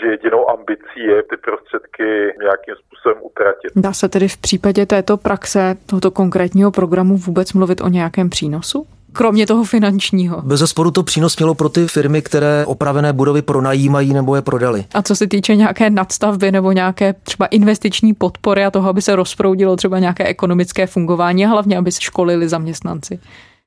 že 0.00 0.06
jedinou 0.06 0.50
ambicí 0.50 1.00
je 1.00 1.22
ty 1.22 1.36
prostředky 1.36 2.04
nějakým 2.40 2.74
způsobem 2.84 3.18
utratit. 3.22 3.72
Dá 3.76 3.92
se 3.92 4.08
tedy 4.08 4.28
v 4.28 4.36
případě 4.36 4.86
této 4.86 5.16
praxe, 5.16 5.76
tohoto 5.86 6.10
konkrétního 6.10 6.70
programu 6.70 7.16
vůbec 7.16 7.52
mluvit 7.52 7.80
o 7.80 7.88
nějakém 7.88 8.30
přínosu? 8.30 8.86
Kromě 9.12 9.46
toho 9.46 9.64
finančního. 9.64 10.42
Bez 10.42 10.60
zesporu 10.60 10.90
to 10.90 11.02
přínos 11.02 11.36
mělo 11.36 11.54
pro 11.54 11.68
ty 11.68 11.86
firmy, 11.86 12.22
které 12.22 12.66
opravené 12.66 13.12
budovy 13.12 13.42
pronajímají 13.42 14.12
nebo 14.12 14.36
je 14.36 14.42
prodali. 14.42 14.84
A 14.94 15.02
co 15.02 15.16
se 15.16 15.26
týče 15.26 15.56
nějaké 15.56 15.90
nadstavby 15.90 16.52
nebo 16.52 16.72
nějaké 16.72 17.12
třeba 17.12 17.46
investiční 17.46 18.14
podpory 18.14 18.64
a 18.64 18.70
toho, 18.70 18.88
aby 18.88 19.02
se 19.02 19.16
rozproudilo 19.16 19.76
třeba 19.76 19.98
nějaké 19.98 20.24
ekonomické 20.24 20.86
fungování 20.86 21.46
a 21.46 21.48
hlavně, 21.48 21.78
aby 21.78 21.92
se 21.92 22.00
školili 22.00 22.48
zaměstnanci. 22.48 23.18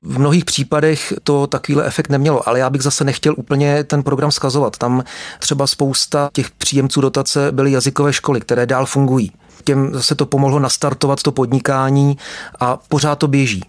V 0.02 0.18
mnohých 0.18 0.44
případech 0.44 1.12
to 1.24 1.46
takovýhle 1.46 1.86
efekt 1.86 2.08
nemělo, 2.08 2.48
ale 2.48 2.58
já 2.58 2.70
bych 2.70 2.82
zase 2.82 3.04
nechtěl 3.04 3.34
úplně 3.36 3.84
ten 3.84 4.02
program 4.02 4.30
skazovat. 4.30 4.76
Tam 4.78 5.04
třeba 5.38 5.66
spousta 5.66 6.30
těch 6.32 6.50
příjemců 6.50 7.00
dotace 7.00 7.52
byly 7.52 7.72
jazykové 7.72 8.12
školy, 8.12 8.40
které 8.40 8.66
dál 8.66 8.86
fungují. 8.86 9.32
Těm 9.64 9.94
zase 9.94 10.14
to 10.14 10.26
pomohlo 10.26 10.58
nastartovat 10.58 11.22
to 11.22 11.32
podnikání 11.32 12.18
a 12.60 12.76
pořád 12.88 13.14
to 13.14 13.28
běží. 13.28 13.62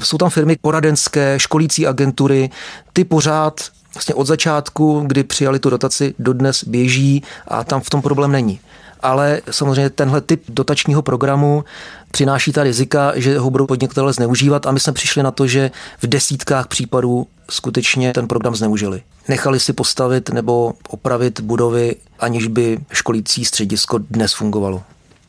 Jsou 0.00 0.18
tam 0.18 0.30
firmy 0.30 0.56
poradenské, 0.60 1.38
školící 1.38 1.86
agentury, 1.86 2.50
ty 2.92 3.04
pořád 3.04 3.60
vlastně 3.94 4.14
od 4.14 4.26
začátku, 4.26 5.04
kdy 5.06 5.24
přijali 5.24 5.58
tu 5.58 5.70
dotaci, 5.70 6.14
dodnes 6.18 6.64
běží 6.64 7.22
a 7.48 7.64
tam 7.64 7.80
v 7.80 7.90
tom 7.90 8.02
problém 8.02 8.32
není. 8.32 8.60
Ale 9.00 9.40
samozřejmě 9.50 9.90
tenhle 9.90 10.20
typ 10.20 10.42
dotačního 10.48 11.02
programu 11.02 11.64
přináší 12.12 12.52
ta 12.52 12.62
rizika, 12.62 13.12
že 13.14 13.38
ho 13.38 13.50
budou 13.50 13.66
podnikatelé 13.66 14.12
zneužívat 14.12 14.66
a 14.66 14.72
my 14.72 14.80
jsme 14.80 14.92
přišli 14.92 15.22
na 15.22 15.30
to, 15.30 15.46
že 15.46 15.70
v 16.02 16.06
desítkách 16.06 16.66
případů 16.66 17.26
skutečně 17.50 18.12
ten 18.12 18.28
program 18.28 18.54
zneužili. 18.54 19.02
Nechali 19.28 19.60
si 19.60 19.72
postavit 19.72 20.30
nebo 20.30 20.72
opravit 20.88 21.40
budovy, 21.40 21.96
aniž 22.18 22.46
by 22.46 22.78
školící 22.92 23.44
středisko 23.44 23.98
dnes 23.98 24.34
fungovalo. 24.34 24.82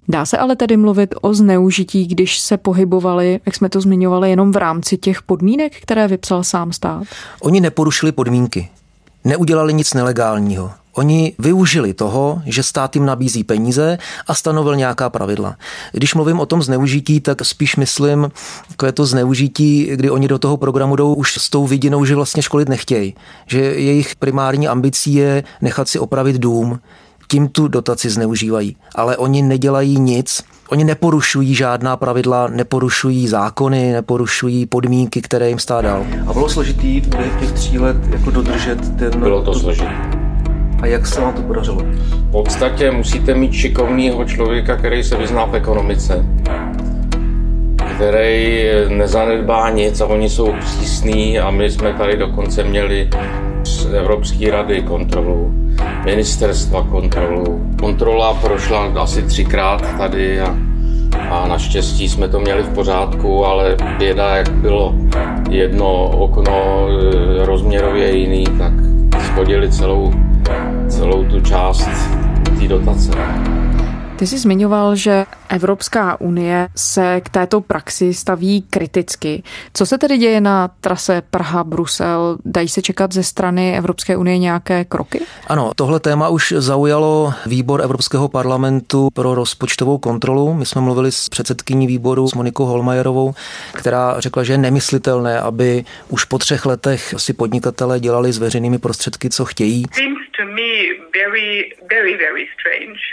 Dá 0.07 0.25
se 0.25 0.37
ale 0.37 0.55
tedy 0.55 0.77
mluvit 0.77 1.15
o 1.21 1.33
zneužití, 1.33 2.07
když 2.07 2.39
se 2.39 2.57
pohybovali, 2.57 3.39
jak 3.45 3.55
jsme 3.55 3.69
to 3.69 3.81
zmiňovali, 3.81 4.29
jenom 4.29 4.51
v 4.51 4.57
rámci 4.57 4.97
těch 4.97 5.21
podmínek, 5.21 5.81
které 5.81 6.07
vypsal 6.07 6.43
sám 6.43 6.73
stát? 6.73 7.03
Oni 7.41 7.61
neporušili 7.61 8.11
podmínky. 8.11 8.69
Neudělali 9.25 9.73
nic 9.73 9.93
nelegálního. 9.93 10.71
Oni 10.93 11.33
využili 11.39 11.93
toho, 11.93 12.41
že 12.45 12.63
stát 12.63 12.95
jim 12.95 13.05
nabízí 13.05 13.43
peníze 13.43 13.97
a 14.27 14.33
stanovil 14.33 14.75
nějaká 14.75 15.09
pravidla. 15.09 15.55
Když 15.91 16.15
mluvím 16.15 16.39
o 16.39 16.45
tom 16.45 16.63
zneužití, 16.63 17.19
tak 17.19 17.45
spíš 17.45 17.75
myslím, 17.75 18.31
je 18.85 18.91
to 18.91 19.05
zneužití, 19.05 19.85
kdy 19.95 20.09
oni 20.09 20.27
do 20.27 20.39
toho 20.39 20.57
programu 20.57 20.95
jdou 20.95 21.13
už 21.13 21.37
s 21.37 21.49
tou 21.49 21.67
vidinou, 21.67 22.05
že 22.05 22.15
vlastně 22.15 22.43
školit 22.43 22.69
nechtějí. 22.69 23.15
Že 23.47 23.59
jejich 23.59 24.15
primární 24.15 24.67
ambicí 24.67 25.13
je 25.13 25.43
nechat 25.61 25.87
si 25.87 25.99
opravit 25.99 26.35
dům, 26.35 26.79
tím 27.27 27.47
tu 27.47 27.67
dotaci 27.67 28.09
zneužívají. 28.09 28.75
Ale 28.95 29.17
oni 29.17 29.41
nedělají 29.41 29.99
nic, 29.99 30.43
oni 30.69 30.83
neporušují 30.83 31.55
žádná 31.55 31.97
pravidla, 31.97 32.47
neporušují 32.47 33.27
zákony, 33.27 33.91
neporušují 33.91 34.65
podmínky, 34.65 35.21
které 35.21 35.49
jim 35.49 35.59
stát 35.59 35.81
dal. 35.81 36.05
A 36.27 36.33
bylo 36.33 36.49
složitý 36.49 37.01
v 37.01 37.09
těch 37.39 37.51
tří 37.51 37.79
let 37.79 37.97
jako 38.09 38.31
dodržet 38.31 38.97
ten... 38.97 39.19
Bylo 39.19 39.41
to 39.41 39.53
složitý. 39.53 39.87
A 40.81 40.85
jak 40.85 41.07
se 41.07 41.21
vám 41.21 41.33
to 41.33 41.41
podařilo? 41.41 41.77
V 41.77 42.31
podstatě 42.31 42.91
musíte 42.91 43.33
mít 43.33 43.53
šikovného 43.53 44.25
člověka, 44.25 44.75
který 44.75 45.03
se 45.03 45.17
vyzná 45.17 45.45
v 45.45 45.55
ekonomice, 45.55 46.25
který 47.95 48.63
nezanedbá 48.87 49.69
nic 49.69 50.01
a 50.01 50.05
oni 50.05 50.29
jsou 50.29 50.53
přísní 50.59 51.39
a 51.39 51.51
my 51.51 51.71
jsme 51.71 51.93
tady 51.93 52.17
dokonce 52.17 52.63
měli 52.63 53.09
z 53.63 53.85
Evropské 53.93 54.51
rady 54.51 54.81
kontrolu, 54.81 55.53
ministerstva 56.05 56.83
kontrolu. 56.83 57.61
Kontrola 57.79 58.33
prošla 58.33 58.91
asi 58.95 59.23
třikrát 59.23 59.97
tady 59.97 60.41
a, 60.41 60.55
a 61.29 61.47
naštěstí 61.47 62.09
jsme 62.09 62.27
to 62.27 62.39
měli 62.39 62.63
v 62.63 62.73
pořádku, 62.73 63.45
ale 63.45 63.77
běda, 63.97 64.35
jak 64.35 64.51
bylo 64.51 64.95
jedno 65.49 66.09
okno 66.09 66.87
e, 66.89 67.45
rozměrově 67.45 68.17
jiný, 68.17 68.43
tak 68.57 68.73
schodili 69.25 69.71
celou, 69.71 70.13
celou 70.87 71.23
tu 71.23 71.41
část 71.41 71.89
té 72.59 72.67
dotace. 72.67 73.11
Ty 74.23 74.27
jsi 74.27 74.39
zmiňoval, 74.39 74.95
že 74.95 75.25
Evropská 75.49 76.21
unie 76.21 76.67
se 76.75 77.21
k 77.21 77.29
této 77.29 77.61
praxi 77.61 78.13
staví 78.13 78.61
kriticky. 78.69 79.43
Co 79.73 79.85
se 79.85 79.97
tedy 79.97 80.17
děje 80.17 80.41
na 80.41 80.67
trase 80.81 81.21
Praha-Brusel? 81.31 82.37
Dají 82.45 82.69
se 82.69 82.81
čekat 82.81 83.13
ze 83.13 83.23
strany 83.23 83.77
Evropské 83.77 84.17
unie 84.17 84.37
nějaké 84.37 84.85
kroky? 84.85 85.21
Ano, 85.47 85.71
tohle 85.75 85.99
téma 85.99 86.29
už 86.29 86.53
zaujalo 86.57 87.33
výbor 87.45 87.81
Evropského 87.81 88.27
parlamentu 88.27 89.09
pro 89.13 89.35
rozpočtovou 89.35 89.97
kontrolu. 89.97 90.53
My 90.53 90.65
jsme 90.65 90.81
mluvili 90.81 91.11
s 91.11 91.29
předsedkyní 91.29 91.87
výboru 91.87 92.27
s 92.27 92.33
Monikou 92.33 92.65
Holmajerovou, 92.65 93.33
která 93.73 94.19
řekla, 94.19 94.43
že 94.43 94.53
je 94.53 94.57
nemyslitelné, 94.57 95.39
aby 95.39 95.85
už 96.09 96.25
po 96.25 96.37
třech 96.37 96.65
letech 96.65 97.13
si 97.17 97.33
podnikatelé 97.33 97.99
dělali 97.99 98.31
s 98.33 98.37
veřejnými 98.37 98.77
prostředky, 98.79 99.29
co 99.29 99.45
chtějí. 99.45 99.85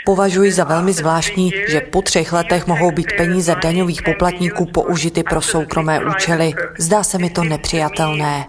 Považuji 0.05 0.51
za 0.51 0.63
velmi 0.63 0.93
zvláštní, 1.01 1.51
že 1.67 1.81
po 1.81 2.01
třech 2.01 2.33
letech 2.33 2.67
mohou 2.67 2.91
být 2.91 3.07
peníze 3.17 3.55
daňových 3.63 4.01
poplatníků 4.01 4.65
použity 4.65 5.23
pro 5.23 5.41
soukromé 5.41 6.05
účely. 6.05 6.53
Zdá 6.77 7.03
se 7.03 7.17
mi 7.17 7.29
to 7.29 7.43
nepřijatelné. 7.43 8.45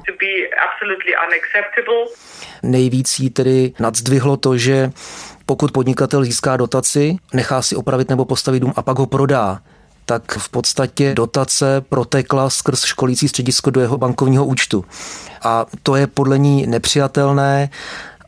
Nejvíc 2.62 3.20
jí 3.20 3.30
tedy 3.30 3.72
nadzdvihlo 3.80 4.36
to, 4.36 4.56
že 4.56 4.90
pokud 5.46 5.72
podnikatel 5.72 6.24
získá 6.24 6.56
dotaci, 6.56 7.16
nechá 7.32 7.62
si 7.62 7.76
opravit 7.76 8.08
nebo 8.08 8.24
postavit 8.24 8.60
dům 8.60 8.72
a 8.76 8.82
pak 8.82 8.98
ho 8.98 9.06
prodá, 9.06 9.60
tak 10.06 10.32
v 10.38 10.48
podstatě 10.48 11.14
dotace 11.14 11.80
protekla 11.80 12.50
skrz 12.50 12.84
školící 12.84 13.28
středisko 13.28 13.70
do 13.70 13.80
jeho 13.80 13.98
bankovního 13.98 14.44
účtu. 14.44 14.84
A 15.42 15.66
to 15.82 15.96
je 15.96 16.06
podle 16.06 16.38
ní 16.38 16.66
nepřijatelné 16.66 17.70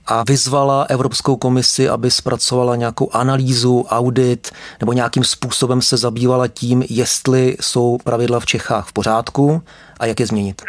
a 0.06 0.24
vyzvala 0.28 0.86
Evropskou 0.88 1.36
komisi, 1.36 1.88
aby 1.88 2.10
zpracovala 2.10 2.76
nějakou 2.76 3.10
analýzu, 3.12 3.86
audit 3.88 4.50
nebo 4.80 4.92
nějakým 4.92 5.24
způsobem 5.24 5.82
se 5.82 5.96
zabývala 5.96 6.48
tím, 6.48 6.84
jestli 6.90 7.56
jsou 7.60 7.98
pravidla 8.04 8.40
v 8.40 8.46
Čechách 8.46 8.88
v 8.88 8.92
pořádku 8.92 9.62
a 10.00 10.06
jak 10.06 10.20
je 10.20 10.26
změnit. 10.26 10.62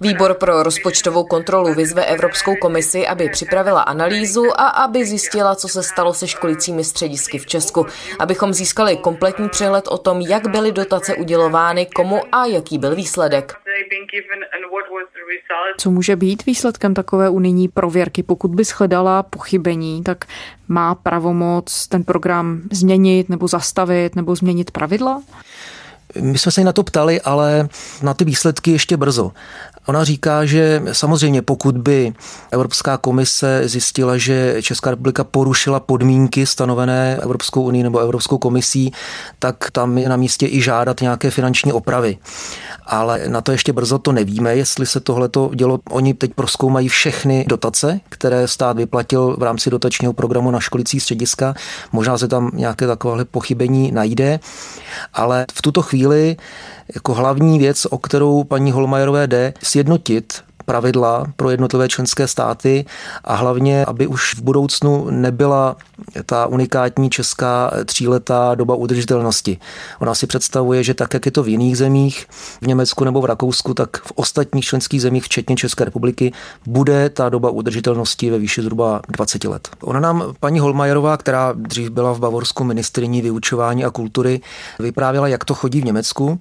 Výbor 0.00 0.34
pro 0.34 0.62
rozpočtovou 0.62 1.24
kontrolu 1.24 1.74
vyzve 1.74 2.04
Evropskou 2.04 2.56
komisi, 2.56 3.06
aby 3.06 3.28
připravila 3.28 3.80
analýzu 3.80 4.60
a 4.60 4.68
aby 4.68 5.06
zjistila, 5.06 5.54
co 5.54 5.68
se 5.68 5.82
stalo 5.82 6.14
se 6.14 6.28
školicími 6.28 6.84
středisky 6.84 7.38
v 7.38 7.46
Česku, 7.46 7.86
abychom 8.18 8.52
získali 8.52 8.96
kompletní 8.96 9.48
přehled 9.48 9.88
o 9.88 9.98
tom, 9.98 10.20
jak 10.20 10.48
byly 10.48 10.72
dotace 10.72 11.14
udělovány, 11.14 11.86
komu 11.86 12.20
a 12.32 12.46
jaký 12.46 12.78
byl 12.78 12.94
výsledek. 12.94 13.63
Co 15.78 15.90
může 15.90 16.16
být 16.16 16.46
výsledkem 16.46 16.94
takové 16.94 17.28
unijní 17.30 17.68
prověrky? 17.68 18.22
Pokud 18.22 18.50
by 18.50 18.64
shledala 18.64 19.22
pochybení, 19.22 20.02
tak 20.02 20.24
má 20.68 20.94
pravomoc 20.94 21.86
ten 21.88 22.04
program 22.04 22.60
změnit 22.72 23.28
nebo 23.28 23.48
zastavit 23.48 24.16
nebo 24.16 24.36
změnit 24.36 24.70
pravidla? 24.70 25.22
My 26.20 26.38
jsme 26.38 26.52
se 26.52 26.64
na 26.64 26.72
to 26.72 26.82
ptali, 26.82 27.20
ale 27.20 27.68
na 28.02 28.14
ty 28.14 28.24
výsledky 28.24 28.70
ještě 28.70 28.96
brzo. 28.96 29.32
Ona 29.86 30.04
říká, 30.04 30.44
že 30.44 30.82
samozřejmě 30.92 31.42
pokud 31.42 31.78
by 31.78 32.12
Evropská 32.50 32.96
komise 32.96 33.62
zjistila, 33.64 34.16
že 34.16 34.56
Česká 34.62 34.90
republika 34.90 35.24
porušila 35.24 35.80
podmínky 35.80 36.46
stanovené 36.46 37.18
Evropskou 37.22 37.62
unii 37.62 37.82
nebo 37.82 37.98
Evropskou 37.98 38.38
komisí, 38.38 38.92
tak 39.38 39.70
tam 39.70 39.98
je 39.98 40.08
na 40.08 40.16
místě 40.16 40.46
i 40.46 40.62
žádat 40.62 41.00
nějaké 41.00 41.30
finanční 41.30 41.72
opravy. 41.72 42.18
Ale 42.86 43.20
na 43.28 43.40
to 43.40 43.52
ještě 43.52 43.72
brzo 43.72 43.98
to 43.98 44.12
nevíme, 44.12 44.56
jestli 44.56 44.86
se 44.86 45.00
tohleto 45.00 45.50
dělo. 45.54 45.78
Oni 45.90 46.14
teď 46.14 46.34
proskoumají 46.34 46.88
všechny 46.88 47.44
dotace, 47.48 48.00
které 48.08 48.48
stát 48.48 48.76
vyplatil 48.76 49.36
v 49.38 49.42
rámci 49.42 49.70
dotačního 49.70 50.12
programu 50.12 50.50
na 50.50 50.60
školicí 50.60 51.00
střediska. 51.00 51.54
Možná 51.92 52.18
se 52.18 52.28
tam 52.28 52.50
nějaké 52.54 52.86
takovéhle 52.86 53.24
pochybení 53.24 53.92
najde, 53.92 54.40
ale 55.14 55.46
v 55.54 55.62
tuto 55.62 55.82
chvíli 55.82 56.36
jako 56.94 57.14
hlavní 57.14 57.58
věc, 57.58 57.86
o 57.90 57.98
kterou 57.98 58.44
paní 58.44 58.72
Holmajerové 58.72 59.26
jde, 59.26 59.52
sjednotit 59.74 60.44
pravidla 60.64 61.26
pro 61.36 61.50
jednotlivé 61.50 61.88
členské 61.88 62.28
státy 62.28 62.84
a 63.24 63.34
hlavně, 63.34 63.84
aby 63.84 64.06
už 64.06 64.34
v 64.34 64.42
budoucnu 64.42 65.06
nebyla 65.10 65.76
ta 66.26 66.46
unikátní 66.46 67.10
česká 67.10 67.70
tříletá 67.84 68.54
doba 68.54 68.74
udržitelnosti. 68.74 69.58
Ona 69.98 70.14
si 70.14 70.26
představuje, 70.26 70.84
že 70.84 70.94
tak, 70.94 71.14
jak 71.14 71.26
je 71.26 71.32
to 71.32 71.42
v 71.42 71.48
jiných 71.48 71.78
zemích, 71.78 72.26
v 72.62 72.66
Německu 72.66 73.04
nebo 73.04 73.20
v 73.20 73.24
Rakousku, 73.24 73.74
tak 73.74 73.96
v 73.96 74.12
ostatních 74.14 74.64
členských 74.64 75.02
zemích, 75.02 75.24
včetně 75.24 75.56
České 75.56 75.84
republiky, 75.84 76.32
bude 76.66 77.10
ta 77.10 77.28
doba 77.28 77.50
udržitelnosti 77.50 78.30
ve 78.30 78.38
výši 78.38 78.62
zhruba 78.62 79.00
20 79.08 79.44
let. 79.44 79.68
Ona 79.82 80.00
nám, 80.00 80.34
paní 80.40 80.60
Holmajerová, 80.60 81.16
která 81.16 81.52
dřív 81.56 81.90
byla 81.90 82.12
v 82.12 82.20
Bavorsku 82.20 82.64
ministriní 82.64 83.22
vyučování 83.22 83.84
a 83.84 83.90
kultury, 83.90 84.40
vyprávěla, 84.78 85.28
jak 85.28 85.44
to 85.44 85.54
chodí 85.54 85.80
v 85.80 85.84
Německu. 85.84 86.40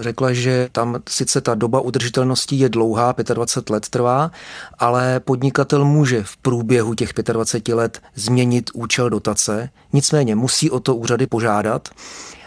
Řekla, 0.00 0.32
že 0.32 0.68
tam 0.72 0.96
sice 1.08 1.40
ta 1.40 1.54
doba 1.54 1.80
udržitelnosti 1.80 2.56
je 2.56 2.68
dlouhá, 2.68 3.14
25 3.34 3.57
let 3.70 3.88
trvá, 3.88 4.30
ale 4.78 5.20
podnikatel 5.20 5.84
může 5.84 6.22
v 6.22 6.36
průběhu 6.36 6.94
těch 6.94 7.12
25 7.32 7.74
let 7.74 8.02
změnit 8.14 8.70
účel 8.74 9.10
dotace, 9.10 9.70
nicméně 9.92 10.34
musí 10.34 10.70
o 10.70 10.80
to 10.80 10.96
úřady 10.96 11.26
požádat 11.26 11.88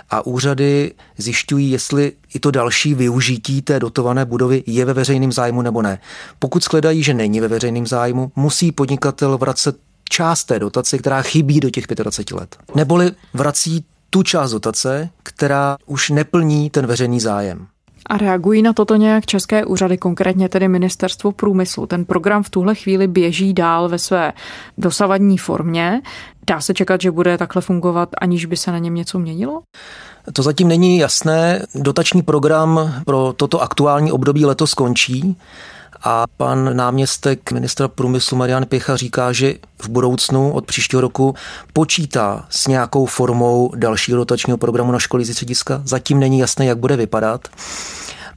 a 0.10 0.26
úřady 0.26 0.93
zjišťují, 1.17 1.71
jestli 1.71 2.12
i 2.34 2.39
to 2.39 2.52
další 2.52 2.93
využití 2.93 3.62
té 3.62 3.80
dotované 3.80 4.26
budovy 4.26 4.63
je 4.65 4.86
ve 4.86 4.93
veřejném 4.93 5.32
zájmu 5.32 5.62
nebo 5.62 5.82
ne. 5.82 6.00
Pokud 6.39 6.63
shledají, 6.63 7.04
že 7.04 7.13
není 7.13 7.39
ve 7.39 7.47
veřejném 7.47 7.88
zájmu, 7.88 8.32
musí 8.36 8.71
podnikatel 8.71 9.38
vracet 9.38 9.76
část 10.10 10.43
té 10.43 10.60
dotace, 10.60 10.97
která 10.97 11.21
chybí 11.21 11.60
do 11.60 11.69
těch 11.69 11.88
25 11.88 12.39
let. 12.39 12.58
Neboli 12.76 13.12
vrací 13.34 13.86
tu 14.10 14.24
část 14.24 14.52
dotace, 14.52 15.10
která 15.24 15.78
už 15.86 16.10
neplní 16.10 16.69
ten 16.69 16.88
veřejný 16.88 17.19
zájem. 17.19 17.67
A 18.12 18.17
reagují 18.17 18.62
na 18.62 18.74
toto 18.74 18.95
nějak 18.95 19.26
české 19.26 19.65
úřady, 19.65 19.97
konkrétně 19.97 20.50
tedy 20.50 20.67
Ministerstvo 20.67 21.32
průmyslu. 21.32 21.86
Ten 21.86 22.06
program 22.06 22.43
v 22.43 22.50
tuhle 22.50 22.76
chvíli 22.76 23.08
běží 23.08 23.54
dál 23.54 23.89
ve 23.89 24.00
své 24.00 24.34
dosavadní 24.78 25.38
formě. 25.38 26.02
Dá 26.47 26.62
se 26.62 26.74
čekat, 26.74 27.02
že 27.02 27.12
bude 27.12 27.38
takhle 27.38 27.62
fungovat, 27.62 28.10
aniž 28.21 28.45
by 28.45 28.58
se 28.58 28.71
na 28.71 28.78
něm 28.78 28.95
něco 28.95 29.19
měnilo? 29.19 29.62
To 30.34 30.43
zatím 30.43 30.67
není 30.67 30.97
jasné. 30.97 31.65
Dotační 31.76 32.21
program 32.21 32.93
pro 33.06 33.34
toto 33.38 33.62
aktuální 33.62 34.12
období 34.12 34.45
letos 34.45 34.74
končí 34.74 35.38
a 36.04 36.26
pan 36.38 36.78
náměstek 36.78 37.52
ministra 37.52 37.88
průmyslu 37.88 38.38
Marian 38.38 38.66
Pěcha 38.66 38.96
říká, 38.96 39.32
že 39.32 39.56
v 39.82 39.90
budoucnu 39.90 40.52
od 40.52 40.66
příštího 40.66 41.02
roku 41.02 41.36
počítá 41.74 42.46
s 42.50 42.68
nějakou 42.68 43.06
formou 43.06 43.72
dalšího 43.76 44.18
dotačního 44.18 44.58
programu 44.58 44.92
na 44.92 45.00
školy 45.00 45.26
střediska. 45.26 45.82
Zatím 45.86 46.20
není 46.20 46.40
jasné, 46.40 46.66
jak 46.66 46.78
bude 46.78 46.96
vypadat 46.96 47.48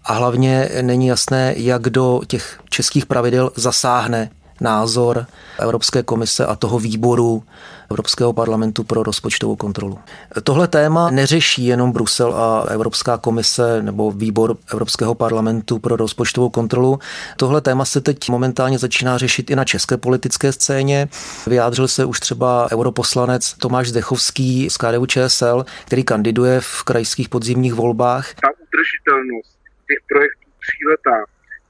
a 0.05 0.13
hlavně 0.13 0.71
není 0.83 1.07
jasné, 1.07 1.55
jak 1.57 1.83
do 1.83 2.21
těch 2.27 2.61
českých 2.71 3.07
pravidel 3.07 3.51
zasáhne 3.57 4.31
názor 4.61 5.27
Evropské 5.59 6.03
komise 6.03 6.47
a 6.47 6.57
toho 6.57 6.79
výboru 6.79 7.43
Evropského 7.91 8.33
parlamentu 8.33 8.85
pro 8.85 9.03
rozpočtovou 9.03 9.57
kontrolu. 9.57 9.99
Tohle 10.43 10.69
téma 10.69 11.11
neřeší 11.11 11.65
jenom 11.65 11.93
Brusel 11.93 12.35
a 12.35 12.67
Evropská 12.71 13.19
komise 13.19 13.83
nebo 13.83 14.11
výbor 14.11 14.57
Evropského 14.73 15.15
parlamentu 15.15 15.79
pro 15.79 15.97
rozpočtovou 15.97 16.51
kontrolu. 16.51 16.99
Tohle 17.37 17.61
téma 17.61 17.85
se 17.85 18.01
teď 18.01 18.29
momentálně 18.29 18.79
začíná 18.79 19.19
řešit 19.19 19.51
i 19.51 19.57
na 19.57 19.65
české 19.65 19.97
politické 19.97 20.53
scéně. 20.53 21.09
Vyjádřil 21.47 21.89
se 21.89 22.05
už 22.05 22.21
třeba 22.21 22.69
europoslanec 22.73 23.55
Tomáš 23.55 23.89
Zdechovský 23.89 24.71
z 24.71 24.77
KDU 24.77 25.07
ČSL, 25.07 25.65
který 25.87 26.05
kandiduje 26.05 26.61
v 26.61 26.83
krajských 26.83 27.29
podzimních 27.29 27.75
volbách. 27.75 28.35
Ta 28.35 28.49
udržitelnost 28.51 29.59
těch 29.89 29.99
projektů 30.09 30.49
tříletá 30.61 31.25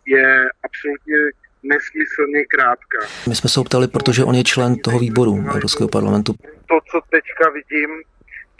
je 0.06 0.48
absolutně 0.64 1.16
nesmyslně 1.72 2.40
krátká. 2.54 2.98
My 3.28 3.34
jsme 3.36 3.48
se 3.50 3.60
optali, 3.60 3.88
protože 3.88 4.24
on 4.24 4.34
je 4.34 4.44
člen 4.44 4.76
toho 4.76 4.98
výboru 4.98 5.44
Evropského 5.54 5.88
parlamentu. 5.88 6.32
To, 6.70 6.76
co 6.90 6.96
teďka 7.10 7.44
vidím, 7.58 7.90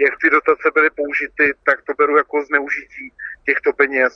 jak 0.00 0.14
ty 0.22 0.30
dotace 0.30 0.66
byly 0.74 0.90
použity, 0.90 1.44
tak 1.66 1.78
to 1.86 1.92
beru 1.98 2.16
jako 2.16 2.44
zneužití 2.48 3.06
těchto 3.46 3.72
peněz. 3.72 4.12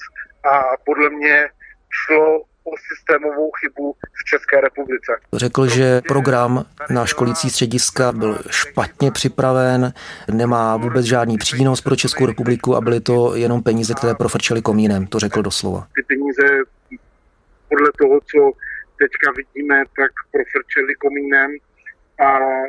A 0.52 0.76
podle 0.84 1.10
mě 1.10 1.48
šlo 1.90 2.40
o 2.64 2.72
systémovou 2.88 3.50
chybu 3.60 3.94
v 4.20 4.24
České 4.24 4.60
republice. 4.60 5.12
Řekl, 5.32 5.66
že 5.66 6.00
program 6.08 6.64
na 6.90 7.06
školící 7.06 7.50
střediska 7.50 8.12
byl 8.12 8.38
špatně 8.50 9.10
připraven, 9.10 9.92
nemá 10.32 10.76
vůbec 10.76 11.06
žádný 11.06 11.38
přínos 11.38 11.80
pro 11.80 11.96
Českou 11.96 12.26
republiku 12.26 12.76
a 12.76 12.80
byly 12.80 13.00
to 13.00 13.36
jenom 13.36 13.62
peníze, 13.62 13.94
které 13.94 14.14
profrčely 14.14 14.62
komínem. 14.62 15.06
To 15.06 15.18
řekl 15.18 15.42
doslova. 15.42 15.86
Ty 15.94 16.02
peníze 16.02 16.64
podle 17.68 17.90
toho, 17.98 18.20
co 18.20 18.52
teďka 19.02 19.32
vidíme, 19.36 19.84
tak 19.96 20.10
profrčeli 20.32 20.94
komínem 20.94 21.50
a 22.26 22.28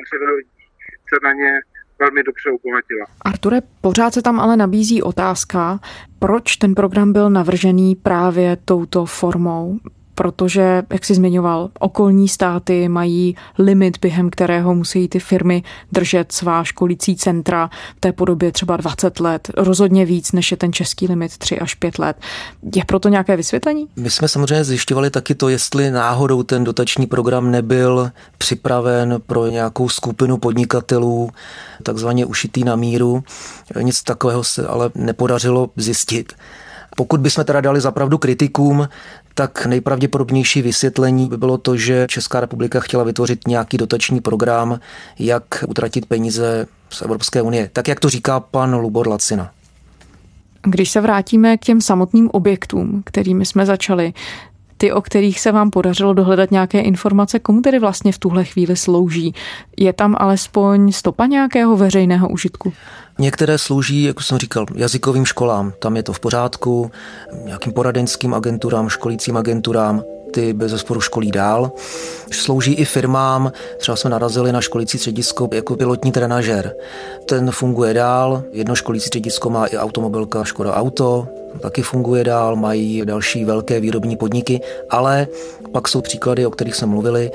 řada 0.10 0.32
lidí 0.38 0.64
se 1.10 1.16
na 1.24 1.34
ně 1.34 1.52
velmi 2.00 2.24
dobře 2.24 2.50
obohatila. 2.52 3.06
Arture, 3.22 3.62
pořád 3.82 4.14
se 4.14 4.22
tam 4.22 4.40
ale 4.40 4.58
nabízí 4.58 5.02
otázka, 5.02 5.80
proč 6.20 6.56
ten 6.56 6.76
program 6.76 7.14
byl 7.14 7.30
navržený 7.30 7.96
právě 7.96 8.58
touto 8.66 9.06
formou 9.06 9.80
protože, 10.20 10.84
jak 10.90 11.06
jsi 11.06 11.16
zmiňoval, 11.16 11.70
okolní 11.80 12.28
státy 12.28 12.90
mají 12.90 13.36
limit, 13.60 13.98
během 14.02 14.30
kterého 14.30 14.76
musí 14.76 15.08
ty 15.08 15.20
firmy 15.20 15.64
držet 15.92 16.32
svá 16.32 16.64
školící 16.64 17.16
centra 17.16 17.70
v 17.98 18.00
té 18.00 18.12
podobě 18.12 18.52
třeba 18.52 18.78
20 18.78 19.20
let, 19.20 19.52
rozhodně 19.58 20.06
víc, 20.06 20.32
než 20.32 20.52
je 20.52 20.58
ten 20.58 20.74
český 20.74 21.08
limit 21.08 21.38
3 21.38 21.60
až 21.60 21.76
5 21.76 22.00
let. 22.00 22.18
Je 22.76 22.86
proto 22.86 23.10
nějaké 23.10 23.38
vysvětlení? 23.38 23.88
My 23.96 24.10
jsme 24.10 24.28
samozřejmě 24.28 24.64
zjišťovali 24.64 25.10
taky 25.10 25.36
to, 25.36 25.50
jestli 25.50 25.92
náhodou 25.92 26.44
ten 26.44 26.64
dotační 26.64 27.08
program 27.08 27.52
nebyl 27.52 28.12
připraven 28.38 29.18
pro 29.28 29.48
nějakou 29.48 29.90
skupinu 29.90 30.38
podnikatelů, 30.38 31.30
takzvaně 31.84 32.26
ušitý 32.26 32.64
na 32.64 32.76
míru. 32.76 33.24
Nic 33.82 34.04
takového 34.04 34.44
se 34.44 34.68
ale 34.68 34.92
nepodařilo 34.96 35.70
zjistit. 35.76 36.34
Pokud 36.96 37.20
bychom 37.20 37.44
teda 37.44 37.62
dali 37.62 37.82
zapravdu 37.82 38.18
kritikům, 38.18 38.88
tak 39.40 39.66
nejpravděpodobnější 39.66 40.62
vysvětlení 40.62 41.30
by 41.30 41.38
bylo 41.38 41.58
to, 41.58 41.78
že 41.78 42.06
Česká 42.10 42.40
republika 42.40 42.80
chtěla 42.80 43.04
vytvořit 43.04 43.48
nějaký 43.48 43.78
dotační 43.78 44.22
program, 44.22 44.80
jak 45.20 45.44
utratit 45.68 46.06
peníze 46.06 46.68
z 46.90 47.02
Evropské 47.02 47.42
unie. 47.42 47.70
Tak, 47.74 47.88
jak 47.88 48.00
to 48.00 48.10
říká 48.10 48.40
pan 48.40 48.76
Lubor 48.76 49.08
Lacina. 49.08 49.52
Když 50.62 50.92
se 50.92 51.02
vrátíme 51.02 51.58
k 51.58 51.66
těm 51.66 51.82
samotným 51.82 52.30
objektům, 52.30 53.04
kterými 53.06 53.46
jsme 53.46 53.66
začali, 53.66 54.14
ty, 54.78 54.92
o 54.92 55.02
kterých 55.02 55.40
se 55.40 55.52
vám 55.52 55.70
podařilo 55.70 56.14
dohledat 56.14 56.52
nějaké 56.52 56.80
informace, 56.80 57.40
komu 57.40 57.62
tedy 57.62 57.80
vlastně 57.80 58.12
v 58.12 58.18
tuhle 58.18 58.46
chvíli 58.46 58.76
slouží? 58.76 59.34
Je 59.78 59.94
tam 59.94 60.16
alespoň 60.20 60.92
stopa 60.92 61.26
nějakého 61.26 61.78
veřejného 61.78 62.30
užitku? 62.30 62.74
Některé 63.20 63.58
slouží, 63.58 64.04
jak 64.04 64.22
jsem 64.22 64.38
říkal, 64.38 64.66
jazykovým 64.76 65.26
školám, 65.26 65.74
tam 65.80 65.96
je 65.96 66.04
to 66.04 66.14
v 66.14 66.20
pořádku, 66.20 66.92
nějakým 67.46 67.74
poradenským 67.74 68.34
agenturám, 68.34 68.90
školícím 68.90 69.38
agenturám, 69.38 70.04
ty 70.34 70.54
bez 70.54 70.72
zesporu 70.72 71.02
školí 71.02 71.32
dál. 71.32 71.72
Slouží 72.32 72.74
i 72.74 72.86
firmám, 72.86 73.52
třeba 73.78 73.96
jsme 73.96 74.10
narazili 74.10 74.52
na 74.52 74.62
školící 74.62 74.98
středisko 74.98 75.50
jako 75.54 75.76
pilotní 75.76 76.12
trenažer. 76.12 76.76
Ten 77.26 77.52
funguje 77.52 77.94
dál, 77.94 78.44
jedno 78.52 78.76
školící 78.76 79.08
středisko 79.08 79.50
má 79.50 79.66
i 79.66 79.78
automobilka 79.78 80.44
Škoda 80.44 80.74
Auto, 80.74 81.28
taky 81.62 81.82
funguje 81.82 82.24
dál, 82.24 82.56
mají 82.56 83.06
další 83.06 83.46
velké 83.46 83.80
výrobní 83.80 84.18
podniky, 84.18 84.62
ale 84.90 85.28
pak 85.72 85.88
jsou 85.88 86.02
příklady, 86.02 86.46
o 86.46 86.52
kterých 86.52 86.76
jsme 86.76 86.88
mluvili, 86.88 87.32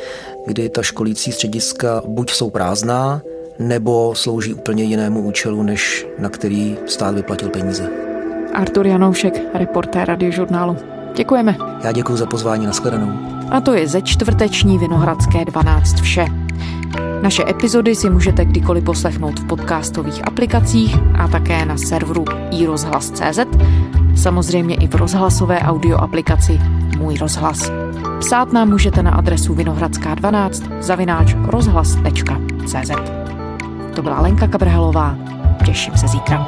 kdy 0.47 0.69
ta 0.69 0.83
školící 0.83 1.33
střediska 1.33 2.03
buď 2.07 2.31
jsou 2.31 2.51
prázdná, 2.51 3.23
nebo 3.59 4.15
slouží 4.15 4.55
úplně 4.55 4.85
jinému 4.85 5.21
účelu, 5.21 5.63
než 5.63 6.07
na 6.19 6.29
který 6.29 6.77
stát 6.87 7.15
vyplatil 7.15 7.49
peníze. 7.49 7.91
Artur 8.55 8.87
Janoušek, 8.87 9.41
reportér 9.55 10.09
radiožurnálu. 10.09 10.77
Děkujeme. 11.17 11.57
Já 11.85 11.93
děkuji 11.93 12.17
za 12.17 12.27
pozvání, 12.27 12.67
nashledanou. 12.67 13.13
A 13.51 13.61
to 13.61 13.75
je 13.75 13.89
ze 13.89 14.03
čtvrteční 14.03 14.79
Vinohradské 14.79 15.45
12 15.45 16.01
vše. 16.01 16.27
Naše 17.23 17.45
epizody 17.49 17.95
si 17.95 18.11
můžete 18.11 18.45
kdykoliv 18.45 18.85
poslechnout 18.85 19.41
v 19.41 19.47
podcastových 19.47 20.27
aplikacích 20.27 20.97
a 21.15 21.29
také 21.29 21.65
na 21.65 21.77
serveru 21.77 22.25
iRozhlas.cz, 22.51 23.39
samozřejmě 24.17 24.75
i 24.75 24.89
v 24.89 24.95
rozhlasové 24.95 25.59
audio 25.61 25.97
aplikaci 25.97 26.61
Můj 26.99 27.17
rozhlas. 27.17 27.71
Psát 28.19 28.53
nám 28.53 28.69
můžete 28.69 29.03
na 29.03 29.11
adresu 29.11 29.55
vinohradská12 29.55 30.83
zavináč 30.83 31.35
rozhlas.cz. 31.47 33.24
To 33.95 34.03
byla 34.03 34.21
Lenka 34.21 34.47
Kabrhelová. 34.47 35.17
Těším 35.67 35.97
se 35.97 36.09
zítra. 36.09 36.47